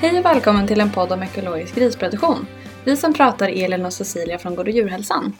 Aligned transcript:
Hej 0.00 0.18
och 0.18 0.24
välkommen 0.24 0.66
till 0.66 0.80
en 0.80 0.92
podd 0.92 1.12
om 1.12 1.22
ekologisk 1.22 1.74
grisproduktion. 1.74 2.46
Vi 2.84 2.96
som 2.96 3.14
pratar 3.14 3.48
är 3.48 3.64
Elin 3.64 3.86
och 3.86 3.92
Cecilia 3.92 4.38
från 4.38 4.54
Gård 4.54 4.66
och 4.66 4.74
djurhälsan. 4.74 5.32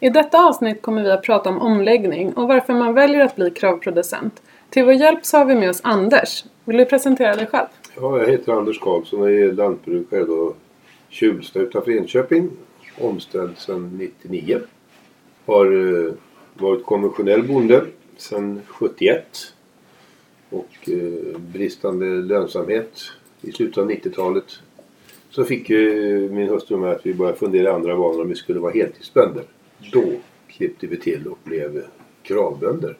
I 0.00 0.10
detta 0.10 0.48
avsnitt 0.48 0.82
kommer 0.82 1.02
vi 1.02 1.10
att 1.10 1.22
prata 1.22 1.50
om 1.50 1.58
omläggning 1.58 2.32
och 2.32 2.48
varför 2.48 2.74
man 2.74 2.94
väljer 2.94 3.24
att 3.24 3.36
bli 3.36 3.50
kravproducent. 3.50 4.42
Till 4.70 4.84
vår 4.84 4.94
hjälp 4.94 5.26
så 5.26 5.36
har 5.38 5.44
vi 5.44 5.54
med 5.54 5.70
oss 5.70 5.80
Anders. 5.84 6.44
Vill 6.64 6.76
du 6.76 6.84
presentera 6.84 7.36
dig 7.36 7.46
själv? 7.46 7.66
Ja, 7.96 8.18
jag 8.18 8.30
heter 8.30 8.52
Anders 8.52 8.80
Karlsson 8.80 9.20
och 9.20 9.30
är 9.30 9.52
lantbrukare 9.52 10.24
då 10.24 10.54
Tjulsta 11.08 11.58
utanför 11.58 11.90
Enköping. 11.90 12.50
Omställd 13.00 13.58
sedan 13.58 13.98
99. 13.98 14.60
Har 15.46 15.66
eh, 15.66 16.12
varit 16.54 16.84
konventionell 16.84 17.42
bonde 17.42 17.84
sedan 18.16 18.62
71. 18.66 19.26
Och 20.50 20.88
eh, 20.88 21.38
bristande 21.38 22.06
lönsamhet 22.06 22.92
i 23.46 23.52
slutet 23.52 23.78
av 23.78 23.90
90-talet. 23.90 24.44
Så 25.30 25.44
fick 25.44 25.70
ju 25.70 26.28
min 26.30 26.48
hustru 26.48 26.76
med 26.76 26.90
att 26.90 27.06
vi 27.06 27.14
började 27.14 27.38
fundera 27.38 27.74
andra 27.74 27.96
banor 27.96 28.22
om 28.22 28.28
vi 28.28 28.34
skulle 28.34 28.60
vara 28.60 28.72
heltidsbönder. 28.72 29.44
Då 29.92 30.04
klippte 30.48 30.86
vi 30.86 30.96
till 30.96 31.26
och 31.26 31.38
blev 31.44 31.82
kravbönder. 32.22 32.96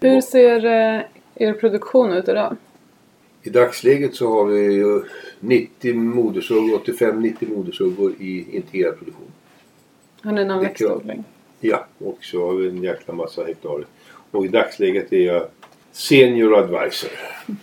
Hur 0.00 0.20
ser 0.20 0.64
eh, 0.64 1.02
er 1.34 1.52
produktion 1.52 2.12
ut 2.12 2.28
idag? 2.28 2.56
I 3.42 3.50
dagsläget 3.50 4.14
så 4.14 4.32
har 4.32 4.44
vi 4.44 4.60
ju 4.60 5.02
90 5.40 5.94
modersuggor, 5.94 6.78
85-90 6.78 7.56
modersuggor 7.56 8.12
i 8.20 8.56
integrerad 8.56 8.98
produktion. 8.98 9.32
Har 10.22 10.32
ni 10.32 10.44
någon 10.44 10.60
växtodling? 10.60 11.24
Ja, 11.60 11.86
och 11.98 12.18
så 12.20 12.46
har 12.46 12.54
vi 12.54 12.68
en 12.68 12.82
jäkla 12.82 13.14
massa 13.14 13.44
hektar. 13.44 13.84
Och 14.30 14.44
i 14.44 14.48
dagsläget 14.48 15.12
är 15.12 15.26
jag 15.26 15.46
senior 15.92 16.58
advisor. 16.58 17.10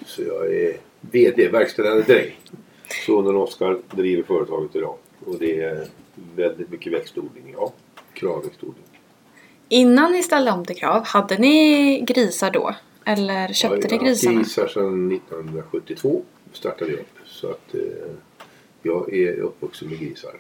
Så 0.06 0.22
jag 0.22 0.54
är 0.54 0.78
VD, 1.12 1.48
verkställande 1.52 2.04
dräng. 2.04 2.40
Sonen 3.06 3.36
Oskar 3.36 3.78
driver 3.92 4.24
företaget 4.24 4.76
idag. 4.76 4.96
Och 5.26 5.36
det 5.40 5.62
är 5.62 5.88
väldigt 6.36 6.72
mycket 6.72 6.94
växtodling, 6.94 7.54
ja. 7.58 7.74
Kravväxtodling. 8.14 8.84
Innan 9.70 10.12
ni 10.12 10.24
ställde 10.24 10.52
om 10.52 10.66
till 10.66 10.76
krav, 10.76 11.04
hade 11.06 11.38
ni 11.38 12.00
grisar 12.02 12.52
då? 12.52 12.76
Eller 13.06 13.54
köpte 13.54 13.88
Ja, 13.96 13.98
ni 14.02 14.06
grisarna? 14.08 14.40
grisar 14.40 14.68
sedan 14.68 15.12
1972 15.12 16.22
startade 16.54 16.92
jag 16.92 17.00
upp. 17.00 17.08
Så 17.26 17.50
att 17.50 17.76
eh, 17.76 17.82
jag 18.84 19.14
är 19.14 19.40
uppvuxen 19.40 19.90
med 19.90 20.00
grisar. 20.00 20.34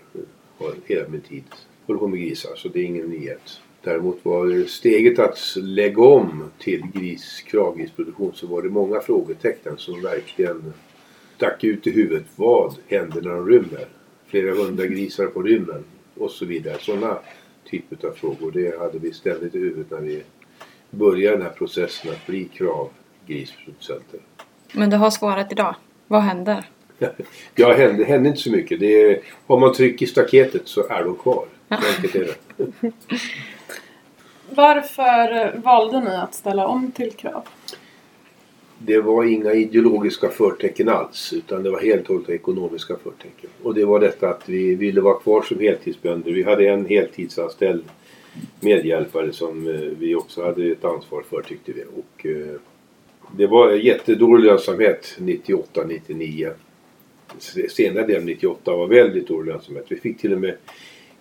Har 0.57 0.73
hela 0.85 1.07
min 1.07 1.22
tid 1.22 1.44
hållit 1.88 2.00
på 2.00 2.07
med 2.07 2.19
grisar 2.19 2.55
så 2.55 2.67
det 2.67 2.79
är 2.79 2.83
ingen 2.83 3.07
nyhet. 3.09 3.59
Däremot 3.86 4.19
var 4.23 4.67
steget 4.67 5.19
att 5.19 5.55
lägga 5.55 6.03
om 6.03 6.52
till 6.59 6.83
gris, 6.94 7.41
kravgrisproduktion 7.47 8.31
så 8.36 8.47
var 8.47 8.61
det 8.61 8.69
många 8.69 9.00
frågetecken 9.00 9.78
som 9.78 10.02
verkligen 10.02 10.73
stack 11.36 11.64
ut 11.64 11.88
i 11.88 11.91
huvudet. 11.91 12.25
Vad 12.36 12.75
händer 12.88 13.22
när 13.22 13.30
de 13.30 13.47
rymmer? 13.50 13.88
Flera 14.28 14.56
hundra 14.56 14.86
grisar 14.86 15.25
på 15.25 15.41
rymmen 15.41 15.83
och 16.17 16.31
så 16.31 16.45
vidare. 16.45 16.78
Sådana 16.80 17.17
typer 17.69 18.08
av 18.08 18.11
frågor. 18.11 18.52
Det 18.52 18.80
hade 18.80 19.00
vi 19.00 19.13
ständigt 19.13 19.56
i 19.56 19.59
huvudet 19.59 19.91
när 19.91 20.02
vi 20.02 20.23
började 20.89 21.38
den 21.38 21.45
här 21.45 21.53
processen 21.53 22.11
att 22.11 22.28
bli 22.28 22.45
kravgrisproducenter. 22.45 24.19
Men 24.72 24.89
du 24.89 24.97
har 24.97 25.09
svaret 25.09 25.52
idag. 25.52 25.75
Vad 26.08 26.22
händer? 26.22 26.66
Ja, 27.56 27.73
hände, 27.73 28.03
hände 28.03 28.30
inte 28.30 28.41
så 28.41 28.52
mycket. 28.52 28.80
Det 28.80 29.02
är, 29.02 29.19
har 29.47 29.59
man 29.59 29.73
tryck 29.73 30.02
i 30.02 30.08
staketet 30.08 30.67
så 30.67 30.88
är 30.88 31.03
de 31.03 31.16
kvar. 31.16 31.45
Så 31.69 31.75
enkelt 31.75 32.16
är 32.16 32.19
det. 32.19 32.91
Varför 34.49 35.57
valde 35.57 35.99
ni 35.99 36.15
att 36.15 36.33
ställa 36.33 36.67
om 36.67 36.91
till 36.91 37.11
krav? 37.11 37.43
Det 38.77 39.01
var 39.01 39.23
inga 39.23 39.53
ideologiska 39.53 40.29
förtecken 40.29 40.89
alls 40.89 41.33
utan 41.33 41.63
det 41.63 41.69
var 41.69 41.81
helt 41.81 42.09
och 42.09 42.16
hållet 42.16 42.29
ekonomiska 42.29 42.95
förtecken. 43.03 43.50
Och 43.63 43.73
det 43.73 43.85
var 43.85 44.00
detta 44.00 44.29
att 44.29 44.50
vi 44.50 44.75
ville 44.75 45.01
vara 45.01 45.19
kvar 45.19 45.41
som 45.41 45.59
heltidsbönder. 45.59 46.31
Vi 46.31 46.44
hade 46.44 46.69
en 46.69 46.85
heltidsanställd 46.85 47.83
medhjälpare 48.59 49.33
som 49.33 49.67
eh, 49.67 49.75
vi 49.75 50.16
också 50.16 50.44
hade 50.44 50.72
ett 50.72 50.85
ansvar 50.85 51.23
för 51.29 51.41
tyckte 51.41 51.72
vi. 51.72 51.83
Och, 51.83 52.25
eh, 52.25 52.59
det 53.38 53.47
var 53.47 53.72
jättedålig 53.72 54.45
lönsamhet 54.45 55.16
98-99. 55.19 56.51
Senare 57.69 58.07
delen 58.07 58.25
98 58.25 58.75
var 58.75 58.88
väldigt 58.88 59.27
dålig 59.27 59.51
lönsamhet. 59.51 59.85
Vi 59.89 59.95
fick 59.95 60.17
till 60.17 60.33
och 60.33 60.41
med 60.41 60.57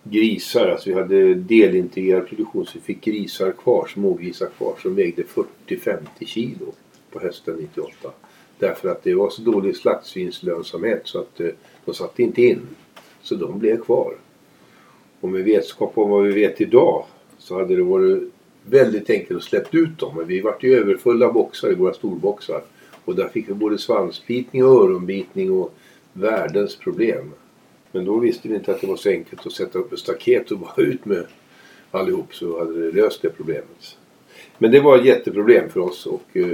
grisar, 0.05 0.69
alltså 0.69 0.91
vi 0.91 0.95
hade 0.95 1.35
delintegrerad 1.35 2.29
produktion 2.29 2.67
så 2.67 2.73
vi 2.75 2.81
fick 2.81 3.05
grisar 3.05 3.53
kvar, 3.53 3.87
smågrisar 3.87 4.49
kvar 4.57 4.75
som 4.83 4.95
vägde 4.95 5.23
40-50 5.67 5.99
kilo 6.27 6.73
på 7.11 7.21
hösten 7.21 7.57
98. 7.61 8.11
Därför 8.59 8.89
att 8.89 9.03
det 9.03 9.15
var 9.15 9.31
så 9.31 9.43
dålig 9.43 9.77
slaktsvinslönsamhet 9.77 11.01
så 11.05 11.19
att 11.21 11.41
eh, 11.41 11.49
de 11.85 11.95
satte 11.95 12.23
inte 12.23 12.43
in. 12.43 12.61
Så 13.23 13.35
de 13.35 13.59
blev 13.59 13.81
kvar. 13.81 14.15
Och 15.21 15.29
med 15.29 15.45
vetskap 15.45 15.99
om 15.99 16.11
vad 16.11 16.25
vi 16.25 16.33
vet 16.33 16.61
idag 16.61 17.05
så 17.39 17.59
hade 17.59 17.77
det 17.77 17.83
varit 17.83 18.23
väldigt 18.63 19.11
enkelt 19.11 19.37
att 19.37 19.45
släppa 19.45 19.77
ut 19.77 19.99
dem. 19.99 20.17
Men 20.17 20.27
vi 20.27 20.41
vart 20.41 20.63
ju 20.63 20.79
överfulla 20.79 21.33
boxar 21.33 21.73
i 21.73 21.75
våra 21.75 21.95
storboxar. 21.95 22.63
Och 23.05 23.15
där 23.15 23.29
fick 23.29 23.49
vi 23.49 23.55
både 23.55 23.79
svansbitning 23.79 24.65
och 24.65 24.71
öronbitning 24.71 25.53
och 25.53 25.75
världens 26.13 26.77
problem. 26.77 27.33
Men 27.95 28.05
då 28.05 28.19
visste 28.19 28.49
vi 28.49 28.55
inte 28.55 28.71
att 28.71 28.81
det 28.81 28.87
var 28.87 28.97
så 28.97 29.09
enkelt 29.09 29.47
att 29.47 29.53
sätta 29.53 29.79
upp 29.79 29.93
ett 29.93 29.99
staket 29.99 30.51
och 30.51 30.59
bara 30.77 30.87
ut 30.87 31.05
med 31.05 31.27
allihop 31.91 32.35
så 32.35 32.59
hade 32.59 32.87
det 32.87 33.03
löst 33.03 33.23
det 33.23 33.29
problemet. 33.29 33.97
Men 34.59 34.71
det 34.71 34.81
var 34.81 34.99
ett 34.99 35.05
jätteproblem 35.05 35.69
för 35.69 35.81
oss 35.81 36.07
och 36.07 36.37
eh, 36.37 36.47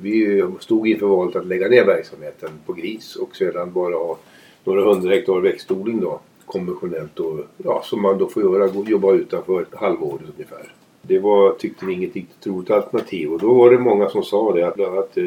vi 0.00 0.44
stod 0.60 0.88
inför 0.88 1.06
valet 1.06 1.36
att 1.36 1.46
lägga 1.46 1.68
ner 1.68 1.84
verksamheten 1.84 2.50
på 2.66 2.72
gris 2.72 3.16
och 3.16 3.36
sedan 3.36 3.72
bara 3.72 3.94
ha 3.94 4.18
några 4.64 4.84
hundra 4.84 5.14
hektar 5.14 5.40
växtodling 5.40 6.00
då 6.00 6.20
konventionellt 6.46 7.20
och 7.20 7.38
ja, 7.56 7.82
som 7.84 8.02
man 8.02 8.18
då 8.18 8.28
får 8.28 8.42
göra, 8.42 8.84
jobba 8.86 9.12
utanför 9.12 9.62
ett 9.62 9.74
halvår 9.74 10.20
ungefär. 10.34 10.74
Det 11.02 11.18
var, 11.18 11.52
tyckte 11.52 11.86
vi, 11.86 11.92
inget 11.92 12.14
riktigt 12.14 12.46
roligt 12.46 12.70
alternativ 12.70 13.32
och 13.32 13.38
då 13.38 13.54
var 13.54 13.70
det 13.70 13.78
många 13.78 14.08
som 14.08 14.22
sa 14.22 14.52
det 14.52 14.68
att, 14.68 14.74
bland 14.74 14.92
annat 14.92 15.16
eh, 15.16 15.24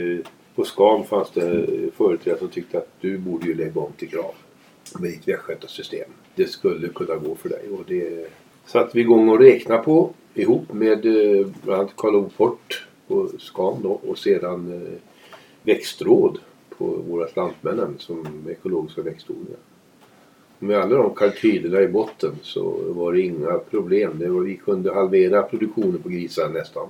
på 0.56 0.64
Scan 0.64 1.04
fanns 1.04 1.32
det 1.32 1.68
företrädare 1.98 2.40
som 2.40 2.48
tyckte 2.48 2.78
att 2.78 2.90
du 3.02 3.18
borde 3.18 3.48
ju 3.48 3.56
lägga 3.56 3.82
om 3.82 3.92
till 3.98 4.10
krav 4.10 4.34
med 5.00 5.12
ditt 5.12 5.28
västgötasystem. 5.28 6.10
Det 6.36 6.48
skulle 6.48 6.88
kunna 6.88 7.16
gå 7.16 7.36
för 7.36 7.50
dig 7.50 7.70
och 7.70 7.84
det 7.88 8.28
satte 8.66 8.92
vi 8.94 9.02
igång 9.02 9.30
och 9.30 9.40
räkna 9.40 9.78
på 9.78 10.14
ihop 10.34 10.74
med 10.74 11.06
eh, 11.06 11.48
bland 11.64 11.82
annat 11.82 11.94
Karl 11.98 12.30
Port 12.38 12.88
på 13.08 13.30
Scan 13.40 13.82
då 13.82 13.92
och 13.92 14.18
sedan 14.18 14.72
eh, 14.74 15.00
växtråd 15.64 16.40
på 16.78 16.86
våra 16.86 17.28
lantmännen 17.36 17.96
som 18.00 18.48
ekologiska 18.50 19.02
växtodlingar. 19.02 19.60
Med 20.60 20.78
alla 20.78 20.96
de 20.96 21.16
kalkylerna 21.16 21.82
i 21.82 21.88
botten 21.88 22.36
så 22.42 22.94
var 22.94 23.14
det 23.14 23.22
inga 23.22 23.58
problem. 23.58 24.20
Det 24.20 24.28
var, 24.28 24.42
vi 24.42 24.58
kunde 24.58 24.94
halvera 24.94 25.44
produktionen 25.44 26.02
på 26.02 26.10
grisar 26.10 26.50
nästan. 26.50 26.88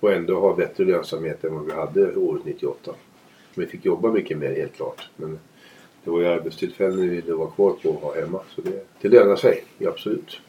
Och 0.00 0.12
ändå 0.12 0.40
ha 0.40 0.54
bättre 0.54 0.84
lönsamhet 0.84 1.44
än 1.44 1.54
vad 1.54 1.66
vi 1.66 1.72
hade 1.72 2.16
året 2.16 2.44
98. 2.44 2.94
Vi 3.54 3.66
fick 3.66 3.84
jobba 3.84 4.12
mycket 4.12 4.38
mer 4.38 4.54
helt 4.54 4.72
klart. 4.72 5.10
Men 5.16 5.38
det 6.04 6.10
var 6.10 6.20
ju 6.20 6.26
arbetstillfällen 6.26 7.00
vi 7.00 7.08
ville 7.08 7.32
vara 7.32 7.50
kvar 7.50 7.70
på 7.82 7.88
och 7.88 8.00
ha 8.00 8.14
hemma. 8.14 8.40
Så 8.54 8.60
det, 8.60 8.86
det 9.00 9.08
lönar 9.08 9.36
sig, 9.36 9.64
absolut. 9.86 10.40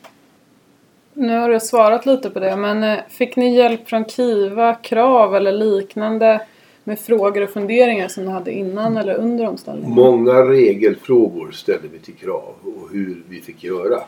Nu 1.14 1.38
har 1.38 1.50
du 1.50 1.60
svarat 1.60 2.06
lite 2.06 2.30
på 2.30 2.40
det, 2.40 2.56
men 2.56 2.84
eh, 2.84 3.00
fick 3.10 3.36
ni 3.36 3.56
hjälp 3.56 3.90
från 3.90 4.06
Kiva, 4.06 4.76
Krav 4.76 5.36
eller 5.36 5.52
liknande 5.52 6.42
med 6.84 7.00
frågor 7.00 7.42
och 7.42 7.50
funderingar 7.50 8.08
som 8.08 8.26
ni 8.26 8.32
hade 8.32 8.52
innan 8.52 8.98
eller 8.98 9.16
under 9.16 9.48
omställningen? 9.48 9.92
Många 9.92 10.34
regelfrågor 10.34 11.52
ställde 11.52 11.88
vi 11.88 12.00
till 12.00 12.14
krav 12.14 12.54
och 12.64 12.90
hur 12.92 13.24
vi 13.30 13.42
fick 13.42 13.64
göra. 13.64 14.00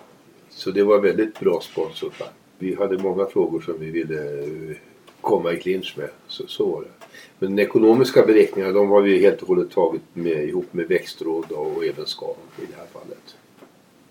Så 0.50 0.72
det 0.72 0.84
var 0.84 1.00
väldigt 1.00 1.40
bra 1.40 1.60
sponsor. 1.62 2.14
Vi 2.58 2.76
hade 2.76 2.98
många 2.98 3.26
frågor 3.26 3.62
som 3.62 3.80
vi 3.80 3.92
ville 3.92 4.44
eh, 4.44 4.76
komma 5.22 5.52
i 5.52 5.58
clinch 5.58 5.96
med. 5.98 6.10
Så, 6.28 6.48
så 6.48 6.66
var 6.66 6.82
det. 6.82 7.03
Men 7.40 7.56
de 7.56 7.62
ekonomiska 7.62 8.26
beräkningarna 8.26 8.74
de 8.74 8.90
har 8.90 9.02
vi 9.02 9.20
helt 9.20 9.42
och 9.42 9.48
hållet 9.48 9.72
tagit 9.72 10.02
med, 10.14 10.48
ihop 10.48 10.74
med 10.74 10.88
växtråd 10.88 11.52
och 11.52 11.86
även 11.86 12.06
SCAN 12.06 12.36
i 12.58 12.66
det 12.66 12.78
här 12.78 12.88
fallet. 12.94 13.36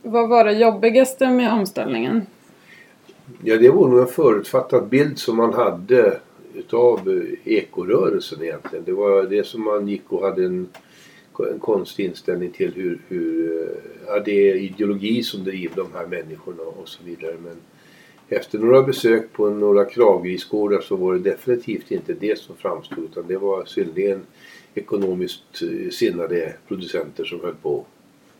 Vad 0.02 0.28
var 0.28 0.44
det 0.44 0.52
jobbigaste 0.52 1.30
med 1.30 1.52
omställningen? 1.52 2.26
Ja, 3.42 3.56
det 3.56 3.70
var 3.70 3.88
nog 3.88 4.00
en 4.00 4.06
förutfattad 4.06 4.88
bild 4.88 5.18
som 5.18 5.36
man 5.36 5.54
hade 5.54 6.20
utav 6.54 6.98
eh, 7.08 7.54
ekorörelsen 7.54 8.42
egentligen. 8.42 8.84
Det 8.84 8.92
var 8.92 9.22
det 9.22 9.46
som 9.46 9.64
man 9.64 9.88
gick 9.88 10.12
och 10.12 10.22
hade 10.22 10.44
en, 10.44 10.68
en 11.52 11.58
konstig 11.58 12.04
inställning 12.04 12.50
till 12.50 12.72
hur, 12.74 13.00
hur 13.08 13.62
eh, 13.62 13.68
ja, 14.06 14.20
det 14.24 14.50
är 14.50 14.54
ideologi 14.54 15.22
som 15.22 15.44
driver 15.44 15.76
de 15.76 15.92
här 15.94 16.06
människorna 16.06 16.62
och 16.62 16.88
så 16.88 17.04
vidare. 17.04 17.34
Men 17.44 17.56
efter 18.32 18.58
några 18.58 18.82
besök 18.82 19.32
på 19.32 19.50
några 19.50 19.84
kravgrisgårdar 19.84 20.80
så 20.80 20.96
var 20.96 21.14
det 21.14 21.30
definitivt 21.30 21.90
inte 21.90 22.12
det 22.12 22.38
som 22.38 22.56
framstod 22.56 23.04
utan 23.04 23.26
det 23.26 23.36
var 23.36 23.64
synnerligen 23.64 24.20
ekonomiskt 24.74 25.62
eh, 25.62 25.90
sinnade 25.90 26.54
producenter 26.68 27.24
som 27.24 27.40
höll 27.40 27.54
på. 27.62 27.84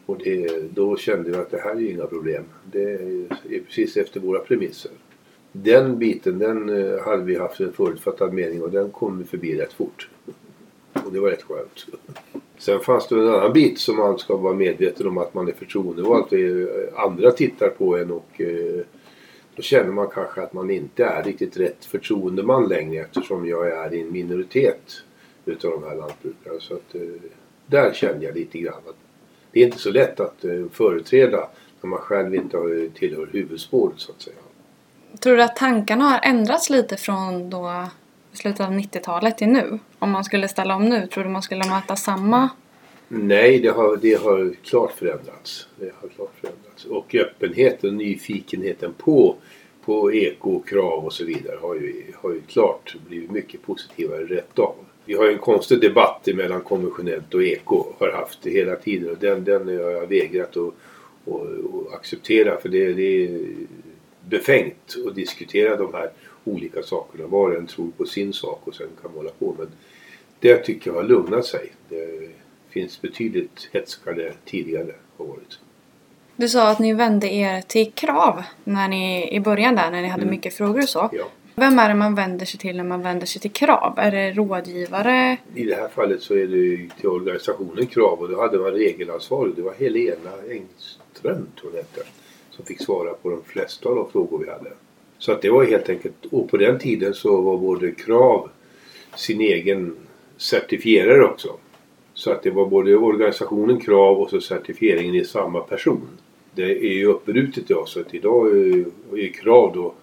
Och 0.06 0.18
det, 0.24 0.62
då 0.74 0.96
kände 0.96 1.30
vi 1.30 1.36
att 1.36 1.50
det 1.50 1.60
här 1.60 1.74
är 1.74 1.80
ju 1.80 1.90
inga 1.90 2.06
problem. 2.06 2.44
Det 2.72 2.92
är 3.48 3.60
precis 3.66 3.96
efter 3.96 4.20
våra 4.20 4.38
premisser. 4.38 4.90
Den 5.52 5.98
biten 5.98 6.38
den 6.38 6.68
eh, 6.68 7.00
hade 7.00 7.24
vi 7.24 7.36
haft 7.36 7.60
en 7.60 7.72
förutfattad 7.72 8.32
mening 8.32 8.62
och 8.62 8.70
den 8.70 8.90
kom 8.90 9.18
vi 9.18 9.24
förbi 9.24 9.56
rätt 9.56 9.72
fort. 9.72 10.08
Och 10.92 11.12
det 11.12 11.20
var 11.20 11.30
rätt 11.30 11.42
skönt. 11.42 11.86
Sen 12.58 12.80
fanns 12.80 13.08
det 13.08 13.14
en 13.14 13.28
annan 13.28 13.52
bit 13.52 13.78
som 13.78 13.96
man 13.96 14.18
ska 14.18 14.36
vara 14.36 14.54
medveten 14.54 15.06
om 15.06 15.18
att 15.18 15.34
man 15.34 15.48
är 15.48 15.52
förtroendevald. 15.52 16.24
Det 16.30 16.62
eh, 16.62 16.68
andra 17.04 17.30
tittar 17.30 17.68
på 17.68 17.96
en 17.96 18.10
och 18.10 18.40
eh, 18.40 18.84
då 19.56 19.62
känner 19.62 19.93
man 19.93 20.08
kanske 20.14 20.43
att 20.43 20.52
man 20.52 20.70
inte 20.70 21.04
är 21.04 21.22
riktigt 21.22 21.56
rätt 21.56 21.84
förtroendeman 21.84 22.69
längre 22.69 23.02
eftersom 23.02 23.46
jag 23.49 23.69
är 23.69 23.94
i 23.94 24.00
en 24.00 24.12
minoritet 24.12 25.02
utav 25.44 25.70
de 25.70 25.88
här 25.88 25.96
lantbrukarna. 25.96 26.60
Så 26.60 26.75
att, 26.75 26.94
eh, 26.94 27.00
där 27.66 27.93
kände 27.93 28.25
jag 28.26 28.34
lite 28.34 28.58
grann 28.58 28.75
att 28.88 28.96
det 29.52 29.60
är 29.60 29.64
inte 29.66 29.78
så 29.78 29.90
lätt 29.90 30.20
att 30.20 30.44
eh, 30.44 30.64
företräda 30.72 31.49
när 31.81 31.90
man 31.90 31.99
själv 31.99 32.34
inte 32.34 32.56
har- 32.56 32.82
eh, 32.84 32.90
tillhör 32.90 33.28
huvudspåret 33.32 33.94
så 34.00 34.12
att 34.12 34.22
säga. 34.22 34.37
Tror 35.20 35.37
du 35.37 35.43
att 35.43 35.56
tankarna 35.56 36.04
har 36.04 36.20
ändrats 36.22 36.70
lite 36.70 36.96
från 36.96 37.50
då 37.50 37.87
slutet 38.32 38.60
av 38.66 38.72
90-talet 38.72 39.38
till 39.38 39.49
nu? 39.49 39.78
Om 39.99 40.10
man 40.10 40.25
skulle 40.25 40.49
ställa 40.49 40.75
om 40.76 40.88
nu, 40.88 41.06
tror 41.06 41.25
du 41.25 41.31
man 41.31 41.43
skulle 41.43 41.64
möta 41.70 41.96
samma? 41.96 42.49
Nej, 43.14 43.59
det 43.59 43.69
har, 43.69 43.97
det 43.97 44.14
har 44.14 44.55
klart 44.64 44.93
förändrats. 44.93 45.69
Det 45.76 45.93
har 46.00 46.09
klart 46.09 46.32
förändrats. 46.41 46.85
Och 46.85 47.14
öppenheten, 47.14 47.97
nyfikenheten 47.97 48.93
på, 48.99 49.37
på 49.85 50.12
ekokrav 50.12 51.05
och 51.05 51.12
så 51.12 51.25
vidare 51.25 51.56
har 51.61 51.75
ju, 51.75 52.03
har 52.14 52.32
ju 52.32 52.41
klart 52.41 52.97
blivit 53.09 53.31
mycket 53.31 53.62
positivare 53.62 54.25
rätt 54.25 54.59
av. 54.59 54.75
Vi 55.05 55.14
har 55.14 55.25
ju 55.25 55.32
en 55.32 55.38
konstig 55.38 55.81
debatt 55.81 56.29
mellan 56.35 56.61
konventionellt 56.61 57.35
och 57.35 57.43
eko 57.43 57.85
har 57.99 58.12
haft 58.12 58.43
det 58.43 58.50
hela 58.50 58.76
tiden 58.76 59.11
och 59.11 59.19
den, 59.20 59.44
den 59.44 59.69
har 59.69 59.91
jag 59.91 60.06
vägrat 60.06 60.50
att, 60.50 60.56
och, 60.56 61.41
och 61.73 61.94
acceptera 61.94 62.61
för 62.61 62.69
det, 62.69 62.93
det 62.93 63.25
är 63.25 63.41
befängt 64.29 64.97
att 65.06 65.14
diskutera 65.14 65.76
de 65.76 65.94
här 65.94 66.11
olika 66.44 66.82
sakerna. 66.82 67.26
Var 67.26 67.50
och 67.50 67.56
en 67.56 67.67
tror 67.67 67.91
på 67.97 68.05
sin 68.05 68.32
sak 68.32 68.61
och 68.64 68.75
sen 68.75 68.88
kan 69.03 69.11
man 69.11 69.19
hålla 69.19 69.32
på. 69.38 69.55
Men 69.59 69.69
det 70.41 70.56
tycker 70.56 70.91
jag 70.91 70.94
har 70.94 71.05
lugnat 71.05 71.47
sig. 71.47 71.73
Det 71.88 72.31
finns 72.72 73.02
betydligt 73.02 73.69
hetskare 73.72 74.32
tidigare 74.44 74.92
har 75.16 75.24
varit. 75.26 75.58
Du 76.36 76.48
sa 76.48 76.69
att 76.70 76.78
ni 76.78 76.92
vände 76.94 77.32
er 77.32 77.60
till 77.60 77.92
krav 77.92 78.42
när 78.64 78.88
ni, 78.88 79.34
i 79.36 79.40
början 79.40 79.74
där 79.74 79.90
när 79.90 80.02
ni 80.02 80.08
hade 80.08 80.22
Mm. 80.22 80.34
mycket 80.34 80.54
frågor 80.54 80.82
och 80.82 80.88
så. 80.88 81.10
Ja. 81.12 81.24
Vem 81.54 81.78
är 81.78 81.88
det 81.88 81.94
man 81.94 82.14
vänder 82.14 82.46
sig 82.46 82.60
till 82.60 82.76
när 82.76 82.84
man 82.84 83.02
vänder 83.02 83.26
sig 83.26 83.40
till 83.40 83.50
krav? 83.52 83.94
Är 83.96 84.10
det 84.10 84.32
rådgivare? 84.32 85.36
I 85.54 85.64
det 85.64 85.74
här 85.74 85.88
fallet 85.88 86.22
så 86.22 86.34
är 86.34 86.46
det 86.46 86.88
till 87.00 87.08
organisationen 87.08 87.86
krav 87.86 88.19
och 88.20 88.28
då 88.28 88.40
hade 88.40 88.58
man 88.58 88.70
regelansvarig. 88.70 89.54
Det 89.56 89.62
var 89.62 89.75
Helena 89.75 90.30
Engström 90.50 91.46
tror 91.60 91.72
jag 91.72 91.78
hette. 91.78 92.02
Som 92.50 92.64
fick 92.64 92.82
svara 92.82 93.14
på 93.14 93.30
de 93.30 93.42
flesta 93.46 93.88
av 93.88 93.96
de 93.96 94.10
frågor 94.10 94.38
vi 94.38 94.50
hade. 94.50 94.72
Så 95.18 95.32
att 95.32 95.42
det 95.42 95.50
var 95.50 95.64
helt 95.64 95.88
enkelt, 95.88 96.25
och 96.30 96.50
på 96.50 96.56
den 96.56 96.78
tiden 96.78 97.14
så 97.14 97.40
var 97.40 97.56
både 97.56 97.92
krav 97.92 98.50
sin 99.16 99.40
egen 99.40 99.96
certifierare 100.36 101.25
också. 101.25 101.56
Så 102.22 102.32
att 102.32 102.42
det 102.42 102.50
var 102.50 102.66
både 102.66 102.96
organisationen 102.96 103.80
krav 103.80 104.20
och 104.20 104.30
så 104.30 104.40
certifieringen 104.40 105.14
i 105.14 105.24
samma 105.24 105.60
person. 105.60 106.08
Det 106.54 106.70
är 106.72 106.92
ju 106.92 107.06
uppbrutet 107.06 107.70
idag 107.70 107.88
så 107.88 108.00
att 108.00 108.14
idag 108.14 108.48
är 108.48 108.84
är 109.19 109.32
krav 109.32 109.72
då 109.74 109.94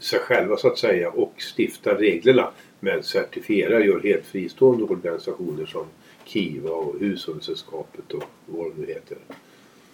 sig 0.00 0.18
själva 0.18 0.56
så 0.56 0.68
att 0.68 0.78
säga 0.78 1.10
och 1.10 1.34
stiftar 1.56 1.94
reglerna. 1.94 2.50
Men 2.80 3.02
certifierar 3.02 3.80
gör 3.80 4.00
helt 4.00 4.26
fristående 4.26 4.84
organisationer 4.84 5.66
som 5.66 5.84
Kiva 6.24 6.70
och 6.70 7.00
Hushållningssällskapet 7.00 8.12
och 8.12 8.24
vad 8.46 8.66
det 8.66 8.80
nu 8.80 8.86
heter. 8.86 9.18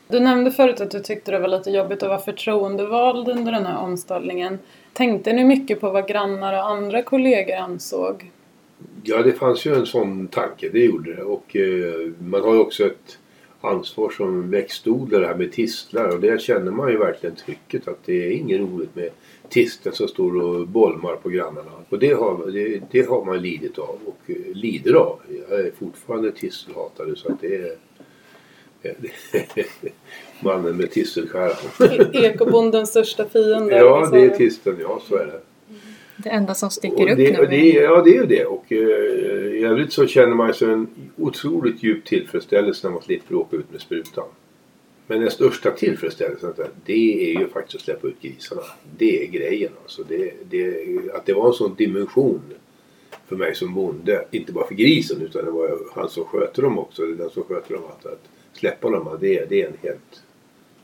Du 0.08 0.20
nämnde 0.20 0.50
förut 0.50 0.80
att 0.80 0.90
du 0.90 1.00
tyckte 1.00 1.30
det 1.30 1.38
var 1.38 1.48
lite 1.48 1.70
jobbigt 1.70 2.02
att 2.02 2.08
vara 2.08 2.18
förtroendevald 2.18 3.28
under 3.28 3.52
den 3.52 3.66
här 3.66 3.78
omställningen. 3.78 4.58
Tänkte 4.92 5.32
ni 5.32 5.44
mycket 5.44 5.80
på 5.80 5.90
vad 5.90 6.08
grannar 6.08 6.52
och 6.52 6.70
andra 6.70 7.02
kollegor 7.02 7.56
ansåg? 7.56 8.30
Ja, 9.08 9.22
det 9.22 9.32
fanns 9.32 9.66
ju 9.66 9.74
en 9.74 9.86
sån 9.86 10.28
tanke, 10.28 10.68
det 10.68 10.84
gjorde 10.84 11.14
det. 11.14 11.22
Och 11.22 11.56
eh, 11.56 12.12
man 12.18 12.42
har 12.42 12.54
ju 12.54 12.60
också 12.60 12.86
ett 12.86 13.18
ansvar 13.60 14.10
som 14.10 14.50
växtodlare 14.50 15.26
här 15.26 15.34
med 15.34 15.52
tistlar 15.52 16.14
och 16.14 16.20
där 16.20 16.38
känner 16.38 16.70
man 16.70 16.90
ju 16.90 16.98
verkligen 16.98 17.36
trycket 17.36 17.88
att 17.88 17.98
det 18.04 18.26
är 18.26 18.30
inget 18.30 18.60
roligt 18.60 18.96
med 18.96 19.10
tisten 19.48 19.92
som 19.92 20.08
står 20.08 20.36
och 20.36 20.68
bolmar 20.68 21.16
på 21.16 21.28
grannarna. 21.28 21.70
Och 21.88 21.98
det 21.98 22.12
har, 22.12 22.50
det, 22.50 22.82
det 22.90 23.02
har 23.02 23.24
man 23.24 23.42
lidit 23.42 23.78
av 23.78 23.98
och 24.04 24.30
eh, 24.30 24.54
lider 24.54 24.94
av. 24.94 25.20
Jag 25.48 25.60
är 25.60 25.70
fortfarande 25.78 26.32
tistelhatare 26.32 27.16
så 27.16 27.32
att 27.32 27.40
det 27.40 27.56
är 27.56 27.76
mannen 30.40 30.76
med 30.76 30.90
tistelskäran. 30.90 31.56
Ekobondens 32.12 32.90
största 32.90 33.28
fiende? 33.28 33.76
Ja, 33.76 34.00
liksom. 34.00 34.18
det 34.18 34.24
är 34.24 34.36
tisteln, 34.36 34.76
ja 34.80 35.02
så 35.08 35.16
är 35.16 35.26
det. 35.26 35.40
Det 36.16 36.28
enda 36.28 36.54
som 36.54 36.70
sticker 36.70 37.10
upp 37.10 37.16
det, 37.16 37.40
nu. 37.40 37.46
det, 37.46 37.70
ja, 37.72 38.02
det 38.02 38.10
är 38.10 38.20
ju 38.20 38.26
det. 38.26 38.44
Och 38.44 38.72
eh, 38.72 38.78
i 39.56 39.64
övrigt 39.64 39.92
så 39.92 40.06
känner 40.06 40.34
man 40.34 40.54
sig 40.54 40.68
en 40.68 40.86
otroligt 41.16 41.82
djup 41.82 42.04
tillfredsställelse 42.04 42.86
när 42.86 42.94
man 42.94 43.02
slipper 43.02 43.34
åka 43.34 43.56
ut 43.56 43.72
med 43.72 43.80
sprutan. 43.80 44.24
Men 45.06 45.20
den 45.20 45.30
största 45.30 45.70
tillfredsställelsen 45.70 46.54
det 46.84 47.30
är 47.34 47.40
ju 47.40 47.48
faktiskt 47.48 47.76
att 47.76 47.82
släppa 47.82 48.06
ut 48.06 48.20
grisarna. 48.20 48.62
Det 48.98 49.22
är 49.22 49.26
grejen 49.26 49.72
alltså. 49.82 50.02
Det, 50.08 50.32
det, 50.50 50.74
att 51.14 51.26
det 51.26 51.32
var 51.32 51.46
en 51.46 51.52
sån 51.52 51.74
dimension 51.74 52.42
för 53.26 53.36
mig 53.36 53.54
som 53.54 53.74
bonde. 53.74 54.24
Inte 54.30 54.52
bara 54.52 54.66
för 54.66 54.74
grisen 54.74 55.22
utan 55.22 55.44
det 55.44 55.50
var 55.50 55.68
ju 55.68 55.76
han 55.94 56.08
som 56.08 56.24
sköter 56.24 56.62
dem 56.62 56.78
också. 56.78 57.02
Eller 57.02 57.14
den 57.14 57.30
som 57.30 57.42
sköter 57.42 57.74
dem. 57.74 57.84
Att, 57.84 58.06
att 58.06 58.22
släppa 58.52 58.90
dem, 58.90 59.18
det, 59.20 59.50
det 59.50 59.62
är 59.62 59.66
en 59.66 59.76
helt 59.82 60.22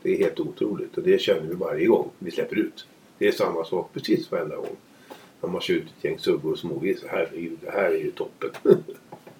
det 0.03 0.13
är 0.13 0.17
helt 0.17 0.39
otroligt 0.39 0.97
och 0.97 1.03
det 1.03 1.21
känner 1.21 1.49
vi 1.49 1.55
varje 1.55 1.85
gång 1.85 2.09
vi 2.19 2.31
släpper 2.31 2.55
ut. 2.55 2.87
Det 3.17 3.27
är 3.27 3.31
samma 3.31 3.65
sak 3.65 3.89
precis 3.93 4.31
varenda 4.31 4.55
gång. 4.55 4.75
Man 5.47 5.61
kör 5.61 5.73
ut 5.73 5.83
ett 5.97 6.03
gäng 6.03 6.19
suggor 6.19 6.51
och 6.51 6.59
smågrisar. 6.59 7.07
Herregud, 7.11 7.57
det 7.61 7.71
här 7.71 7.83
är 7.83 7.97
ju 7.97 8.11
toppen. 8.11 8.49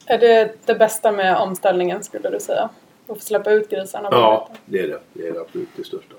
Är 0.06 0.18
det 0.18 0.54
det 0.66 0.76
bästa 0.76 1.12
med 1.12 1.38
omställningen 1.38 2.04
skulle 2.04 2.30
du 2.30 2.40
säga? 2.40 2.70
Att 3.08 3.18
få 3.18 3.24
släppa 3.24 3.52
ut 3.52 3.70
grisarna? 3.70 4.08
ja, 4.12 4.50
det 4.66 4.80
är 4.80 4.88
det. 4.88 5.00
Det 5.14 5.28
är 5.28 5.42
absolut 5.42 5.70
det 5.76 5.84
största. 5.84 6.16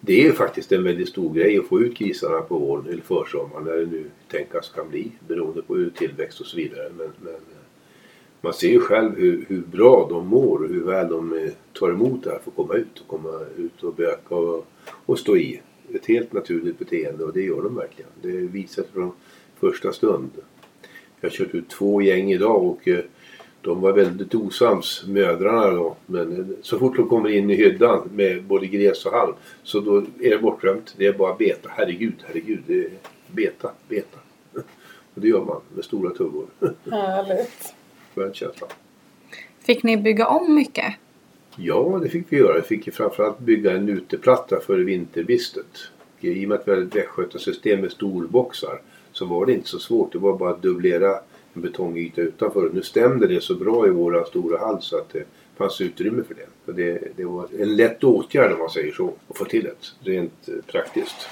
Det 0.00 0.12
är 0.12 0.24
ju 0.24 0.32
faktiskt 0.32 0.72
en 0.72 0.84
väldigt 0.84 1.08
stor 1.08 1.34
grej 1.34 1.58
att 1.58 1.66
få 1.66 1.80
ut 1.80 1.98
grisarna 1.98 2.40
på 2.40 2.58
våren 2.58 2.86
eller 2.88 3.02
försommaren 3.02 3.64
när 3.64 3.76
det 3.76 3.86
nu 3.86 4.04
tänkas 4.30 4.68
kan 4.68 4.88
bli 4.90 5.12
beroende 5.28 5.62
på 5.62 5.76
hur 5.76 5.90
tillväxt 5.90 6.40
och 6.40 6.46
så 6.46 6.56
vidare. 6.56 6.90
Men, 6.96 7.12
men 7.20 7.34
eh, 7.34 7.60
man 8.40 8.52
ser 8.52 8.68
ju 8.68 8.80
själv 8.80 9.16
hur, 9.16 9.44
hur 9.48 9.60
bra 9.60 10.06
de 10.10 10.26
mår 10.26 10.62
och 10.62 10.68
hur 10.68 10.84
väl 10.84 11.08
de 11.08 11.32
eh, 11.32 11.52
tar 11.78 11.90
emot 11.90 12.24
det 12.24 12.30
här 12.30 12.38
för 12.38 12.50
att 12.50 12.56
komma 12.56 12.74
ut 12.74 13.00
och 13.00 13.08
komma 13.08 13.40
ut 13.56 13.82
och 13.82 13.94
böka 13.94 14.34
och, 14.34 14.66
och 15.06 15.18
stå 15.18 15.36
i. 15.36 15.60
Ett 15.94 16.06
helt 16.06 16.32
naturligt 16.32 16.78
beteende 16.78 17.24
och 17.24 17.32
det 17.32 17.42
gör 17.42 17.62
de 17.62 17.74
verkligen. 17.74 18.10
Det 18.22 18.28
visar 18.28 18.82
sig 18.82 18.92
från 18.92 19.12
första 19.60 19.92
stund. 19.92 20.30
Jag 21.20 21.30
har 21.30 21.36
kört 21.36 21.54
ut 21.54 21.68
två 21.68 22.02
gäng 22.02 22.32
idag 22.32 22.64
och 22.64 22.88
eh, 22.88 23.04
de 23.62 23.80
var 23.80 23.92
väldigt 23.92 24.34
osams, 24.34 25.04
mödrarna 25.06 25.70
då. 25.70 25.96
Men 26.06 26.40
eh, 26.40 26.46
så 26.62 26.78
fort 26.78 26.96
de 26.96 27.08
kommer 27.08 27.28
in 27.28 27.50
i 27.50 27.54
hyddan 27.54 28.08
med 28.12 28.44
både 28.44 28.66
gräs 28.66 29.06
och 29.06 29.12
halm 29.12 29.34
så 29.62 29.80
då 29.80 29.96
är 29.98 30.30
det 30.30 30.38
bortglömt. 30.38 30.94
Det 30.98 31.06
är 31.06 31.12
bara 31.12 31.34
beta. 31.34 31.68
Herregud, 31.72 32.14
herregud. 32.26 32.62
Det 32.66 32.84
är 32.84 32.90
beta, 33.26 33.70
beta. 33.88 34.18
Och 35.14 35.20
det 35.20 35.28
gör 35.28 35.44
man 35.44 35.60
med 35.74 35.84
stora 35.84 36.10
tuggor. 36.10 36.46
Härligt. 36.90 37.74
Skön 38.14 38.32
känsla. 38.32 38.66
Fick 39.60 39.82
ni 39.82 39.96
bygga 39.96 40.26
om 40.26 40.54
mycket? 40.54 40.94
Ja, 41.62 42.00
det 42.02 42.08
fick 42.08 42.26
vi 42.28 42.36
göra. 42.36 42.54
Vi 42.54 42.62
fick 42.62 42.86
ju 42.86 42.92
framförallt 42.92 43.38
bygga 43.38 43.72
en 43.72 43.88
uteplatta 43.88 44.60
för 44.60 44.78
vinterbistet. 44.78 45.66
I 46.20 46.44
och 46.44 46.48
med 46.48 46.58
att 46.58 46.68
vi 46.68 46.72
hade 46.72 46.82
ett 46.82 46.96
västgötasystem 46.96 47.80
med 47.80 47.92
storboxar 47.92 48.80
så 49.12 49.26
var 49.26 49.46
det 49.46 49.52
inte 49.52 49.68
så 49.68 49.78
svårt. 49.78 50.12
Det 50.12 50.18
var 50.18 50.38
bara 50.38 50.50
att 50.50 50.62
dubblera 50.62 51.18
en 51.54 51.62
betongyta 51.62 52.20
utanför. 52.20 52.70
Nu 52.72 52.82
stämde 52.82 53.26
det 53.26 53.42
så 53.42 53.54
bra 53.54 53.86
i 53.86 53.90
våra 53.90 54.24
stora 54.24 54.58
hall 54.58 54.82
så 54.82 54.96
att 54.96 55.12
det 55.12 55.24
fanns 55.56 55.80
utrymme 55.80 56.22
för 56.22 56.34
det. 56.34 56.46
Så 56.66 56.72
det, 56.72 57.16
det 57.16 57.24
var 57.24 57.46
en 57.58 57.76
lätt 57.76 58.04
åtgärd 58.04 58.52
om 58.52 58.58
man 58.58 58.70
säger 58.70 58.92
så. 58.92 59.12
Att 59.28 59.38
få 59.38 59.44
till 59.44 59.64
det 59.64 60.10
rent 60.10 60.48
eh, 60.48 60.54
praktiskt. 60.66 61.28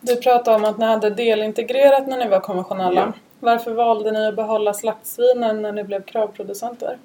Du 0.00 0.16
pratade 0.16 0.56
om 0.56 0.64
att 0.64 0.78
ni 0.78 0.84
hade 0.84 1.10
delintegrerat 1.10 2.08
när 2.08 2.18
ni 2.18 2.28
var 2.28 2.40
konventionella. 2.40 3.00
Ja. 3.00 3.12
Varför 3.40 3.74
valde 3.74 4.12
ni 4.12 4.26
att 4.26 4.36
behålla 4.36 4.74
slaktsvinen 4.74 5.62
när 5.62 5.72
ni 5.72 5.84
blev 5.84 6.02
kravproducenter? 6.02 6.98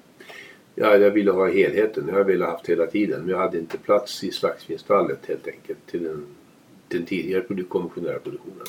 Ja, 0.80 0.96
jag 0.96 1.10
ville 1.10 1.30
ha 1.30 1.48
helheten. 1.48 2.06
Det 2.06 2.12
har 2.12 2.18
jag 2.18 2.24
velat 2.24 2.48
haft 2.48 2.68
hela 2.68 2.86
tiden. 2.86 3.20
Men 3.20 3.30
jag 3.30 3.38
hade 3.38 3.58
inte 3.58 3.78
plats 3.78 4.24
i 4.24 4.30
slaktsvinstallet 4.30 5.26
helt 5.28 5.48
enkelt 5.48 5.86
till 5.86 6.04
den, 6.04 6.26
den 6.88 7.04
tidigare 7.06 7.64
konventionella 7.68 8.18
produktionen. 8.18 8.66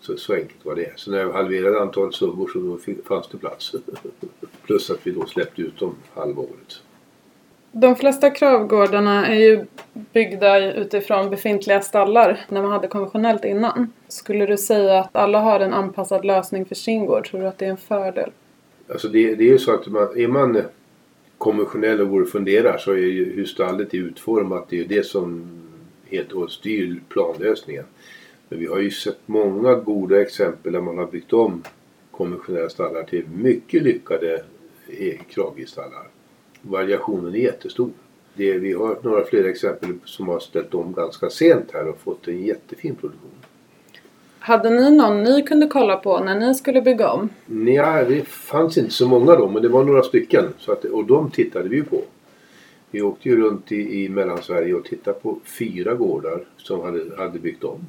Så, 0.00 0.16
så 0.16 0.34
enkelt 0.34 0.64
var 0.64 0.74
det. 0.74 0.92
Så 0.96 1.10
när 1.10 1.18
jag 1.18 1.32
halverade 1.32 1.80
antalet 1.80 2.14
suggor 2.14 2.48
så 2.48 2.92
fanns 3.08 3.28
det 3.28 3.38
plats. 3.38 3.72
Plus 4.66 4.90
att 4.90 5.06
vi 5.06 5.10
då 5.10 5.26
släppte 5.26 5.62
ut 5.62 5.78
dem 5.78 5.94
halva 6.14 6.42
året. 6.42 6.82
De 7.72 7.96
flesta 7.96 8.30
kravgårdarna 8.30 9.26
är 9.26 9.34
ju 9.34 9.64
byggda 9.92 10.72
utifrån 10.72 11.30
befintliga 11.30 11.80
stallar 11.80 12.40
när 12.48 12.62
man 12.62 12.70
hade 12.72 12.88
konventionellt 12.88 13.44
innan. 13.44 13.92
Skulle 14.08 14.46
du 14.46 14.56
säga 14.56 15.00
att 15.00 15.16
alla 15.16 15.40
har 15.40 15.60
en 15.60 15.72
anpassad 15.72 16.24
lösning 16.24 16.64
för 16.64 16.74
sin 16.74 17.06
gård? 17.06 17.26
Tror 17.26 17.40
du 17.40 17.46
att 17.46 17.58
det 17.58 17.66
är 17.66 17.70
en 17.70 17.76
fördel? 17.76 18.30
Alltså 18.88 19.08
det, 19.08 19.34
det 19.34 19.44
är 19.44 19.48
ju 19.48 19.58
så 19.58 19.74
att 19.74 19.86
man, 19.86 20.18
är 20.18 20.28
man 20.28 20.62
konventionell 21.42 22.00
och 22.00 22.10
går 22.10 22.22
och 22.22 22.28
funderar 22.28 22.78
så 22.78 22.92
är 22.92 22.96
ju 22.96 23.32
hur 23.32 23.44
stallet 23.44 23.94
är 23.94 23.98
utformat 23.98 24.66
det 24.68 24.76
är 24.76 24.78
ju 24.78 24.84
det 24.84 25.06
som 25.06 25.50
helt 26.04 26.32
och 26.32 26.38
hållet 26.38 26.52
styr 26.52 27.00
planlösningen. 27.08 27.84
Men 28.48 28.58
vi 28.58 28.66
har 28.66 28.78
ju 28.78 28.90
sett 28.90 29.18
många 29.26 29.74
goda 29.74 30.20
exempel 30.20 30.72
där 30.72 30.80
man 30.80 30.98
har 30.98 31.06
byggt 31.06 31.32
om 31.32 31.62
konventionella 32.10 32.68
stallar 32.68 33.02
till 33.02 33.28
mycket 33.28 33.82
lyckade 33.82 34.42
e-, 34.88 35.18
i. 35.56 35.66
Variationen 36.62 37.34
är 37.34 37.38
jättestor. 37.38 37.90
Det, 38.34 38.58
vi 38.58 38.72
har 38.72 38.98
några 39.02 39.24
fler 39.24 39.44
exempel 39.44 39.94
som 40.04 40.28
har 40.28 40.40
ställt 40.40 40.74
om 40.74 40.92
ganska 40.92 41.30
sent 41.30 41.70
här 41.72 41.88
och 41.88 42.00
fått 42.00 42.28
en 42.28 42.42
jättefin 42.42 42.94
produktion. 42.94 43.30
Hade 44.44 44.70
ni 44.70 44.90
någon 44.90 45.22
ni 45.22 45.42
kunde 45.42 45.66
kolla 45.66 45.96
på 45.96 46.20
när 46.20 46.34
ni 46.34 46.54
skulle 46.54 46.82
bygga 46.82 47.10
om? 47.10 47.28
Nej, 47.46 48.04
det 48.08 48.28
fanns 48.28 48.78
inte 48.78 48.90
så 48.90 49.08
många 49.08 49.36
då 49.36 49.48
men 49.48 49.62
det 49.62 49.68
var 49.68 49.84
några 49.84 50.02
stycken. 50.02 50.44
Så 50.58 50.72
att, 50.72 50.84
och 50.84 51.04
de 51.04 51.30
tittade 51.30 51.68
vi 51.68 51.76
ju 51.76 51.84
på. 51.84 52.02
Vi 52.90 53.02
åkte 53.02 53.28
ju 53.28 53.36
runt 53.36 53.72
i, 53.72 54.04
i 54.04 54.08
Mellansverige 54.08 54.74
och 54.74 54.84
tittade 54.84 55.20
på 55.20 55.38
fyra 55.58 55.94
gårdar 55.94 56.44
som 56.56 56.80
hade, 56.80 57.16
hade 57.16 57.38
byggt 57.38 57.64
om. 57.64 57.86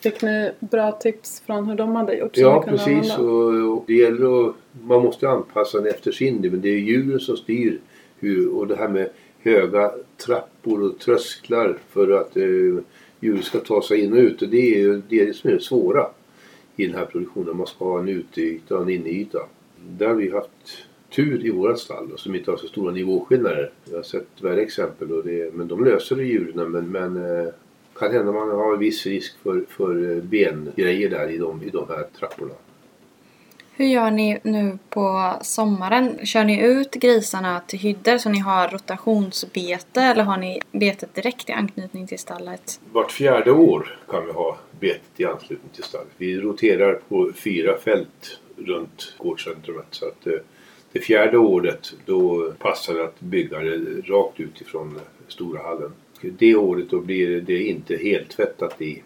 Fick 0.00 0.22
ni 0.22 0.50
bra 0.60 0.92
tips 0.92 1.42
från 1.46 1.66
hur 1.66 1.74
de 1.74 1.96
hade 1.96 2.14
gjort? 2.14 2.36
Ja 2.36 2.64
precis 2.68 3.18
och, 3.18 3.72
och 3.72 3.84
det 3.86 3.94
gäller 3.94 4.48
att 4.48 4.54
man 4.82 5.02
måste 5.02 5.28
anpassa 5.28 5.78
den 5.78 5.86
efter 5.86 6.12
sin 6.12 6.40
men 6.40 6.60
det 6.60 6.68
är 6.68 6.78
djuren 6.78 7.20
som 7.20 7.36
styr 7.36 7.80
hur, 8.18 8.54
och 8.56 8.66
det 8.66 8.76
här 8.76 8.88
med 8.88 9.08
höga 9.42 9.92
trappor 10.26 10.82
och 10.82 10.98
trösklar 10.98 11.78
för 11.90 12.10
att 12.10 12.36
eh, 12.36 12.44
djur 13.24 13.42
ska 13.42 13.58
ta 13.58 13.82
sig 13.82 14.00
in 14.00 14.12
och 14.12 14.18
ut 14.18 14.42
och 14.42 14.48
det 14.48 14.74
är 14.74 14.78
ju 14.78 15.02
det, 15.08 15.20
är 15.20 15.26
det 15.26 15.34
som 15.34 15.50
är 15.50 15.54
det 15.54 15.60
svåra 15.60 16.06
i 16.76 16.86
den 16.86 16.94
här 16.94 17.04
produktionen. 17.04 17.56
Man 17.56 17.66
ska 17.66 17.84
ha 17.84 17.98
en 17.98 18.08
uteyta 18.08 18.76
och 18.76 18.82
en 18.82 18.90
inneyta. 18.90 19.38
Där 19.88 20.06
har 20.06 20.14
vi 20.14 20.30
haft 20.30 20.50
tur 21.14 21.46
i 21.46 21.50
vårat 21.50 21.78
stall 21.78 22.12
och 22.12 22.20
som 22.20 22.34
inte 22.34 22.50
har 22.50 22.58
så 22.58 22.66
stora 22.66 22.92
nivåskillnader. 22.92 23.72
Jag 23.84 23.96
har 23.96 24.02
sett 24.02 24.28
värre 24.40 24.62
exempel 24.62 25.12
och 25.12 25.24
det, 25.24 25.54
men 25.54 25.68
de 25.68 25.84
löser 25.84 26.16
det 26.16 26.24
djuren 26.24 26.70
men, 26.70 26.90
men 26.90 27.16
eh, 27.16 27.52
kan 27.98 28.12
hända 28.12 28.32
man 28.32 28.50
har 28.50 28.76
viss 28.76 29.06
risk 29.06 29.38
för, 29.42 29.64
för 29.68 30.10
eh, 30.10 30.22
bengrejer 30.22 31.10
där 31.10 31.28
i 31.28 31.38
de, 31.38 31.62
i 31.62 31.70
de 31.70 31.88
här 31.88 32.06
trapporna. 32.18 32.54
Hur 33.76 33.86
gör 33.86 34.10
ni 34.10 34.38
nu 34.42 34.78
på 34.88 35.32
sommaren? 35.42 36.26
Kör 36.26 36.44
ni 36.44 36.64
ut 36.64 36.90
grisarna 36.90 37.60
till 37.60 37.78
hyddor 37.78 38.18
så 38.18 38.28
ni 38.28 38.38
har 38.38 38.68
rotationsbete 38.68 40.00
eller 40.00 40.22
har 40.22 40.36
ni 40.36 40.60
betet 40.72 41.14
direkt 41.14 41.48
i 41.48 41.52
anknytning 41.52 42.06
till 42.06 42.18
stallet? 42.18 42.80
Vart 42.92 43.12
fjärde 43.12 43.52
år 43.52 43.98
kan 44.10 44.26
vi 44.26 44.32
ha 44.32 44.58
betet 44.80 45.20
i 45.20 45.24
anslutning 45.24 45.70
till 45.74 45.84
stallet. 45.84 46.08
Vi 46.16 46.40
roterar 46.40 47.00
på 47.08 47.32
fyra 47.34 47.78
fält 47.78 48.40
runt 48.56 49.14
gårdscentrumet. 49.18 49.86
Så 49.90 50.06
att 50.08 50.26
eh, 50.26 50.32
det 50.92 51.00
fjärde 51.00 51.38
året 51.38 51.92
då 52.06 52.52
passar 52.58 52.94
det 52.94 53.04
att 53.04 53.20
bygga 53.20 53.58
det 53.58 53.76
rakt 54.00 54.40
utifrån 54.40 54.96
eh, 54.96 55.02
stora 55.28 55.62
hallen. 55.62 55.92
Det 56.20 56.56
året 56.56 56.90
då 56.90 57.00
blir 57.00 57.40
det 57.40 57.62
inte 57.62 57.96
helt 57.96 58.30
tvättat 58.30 58.82
i, 58.82 59.02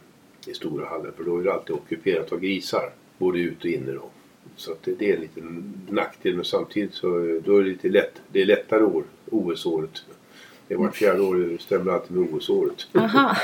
i 0.46 0.54
stora 0.54 0.88
hallen 0.88 1.12
för 1.16 1.25
då 1.25 1.38
är 1.38 1.44
det 1.44 1.52
alltid 1.52 1.75
ockuperat 1.75 2.32
av 2.32 2.40
grisar. 2.40 2.90
Både 3.18 3.38
ut 3.38 3.64
och 3.64 3.70
inne 3.70 3.92
då. 3.92 4.10
Så 4.58 4.72
att 4.72 4.82
det, 4.82 4.94
det 4.98 5.10
är 5.10 5.14
en 5.14 5.20
liten 5.20 5.74
nackdel 5.88 6.34
men 6.34 6.44
samtidigt 6.44 6.94
så 6.94 7.06
eh, 7.06 7.42
då 7.44 7.56
är 7.56 7.62
det 7.62 7.68
lite 7.68 7.88
lätt. 7.88 8.12
Det 8.32 8.42
är 8.42 8.46
lättare 8.46 8.82
år, 8.82 9.04
OS-året. 9.30 10.04
Det 10.68 10.74
är 10.74 10.78
vart 10.78 10.96
fjärde 10.96 11.20
år 11.20 11.58
stämmer 11.60 11.92
alltid 11.92 12.16
med 12.16 12.34
OS-året. 12.34 12.86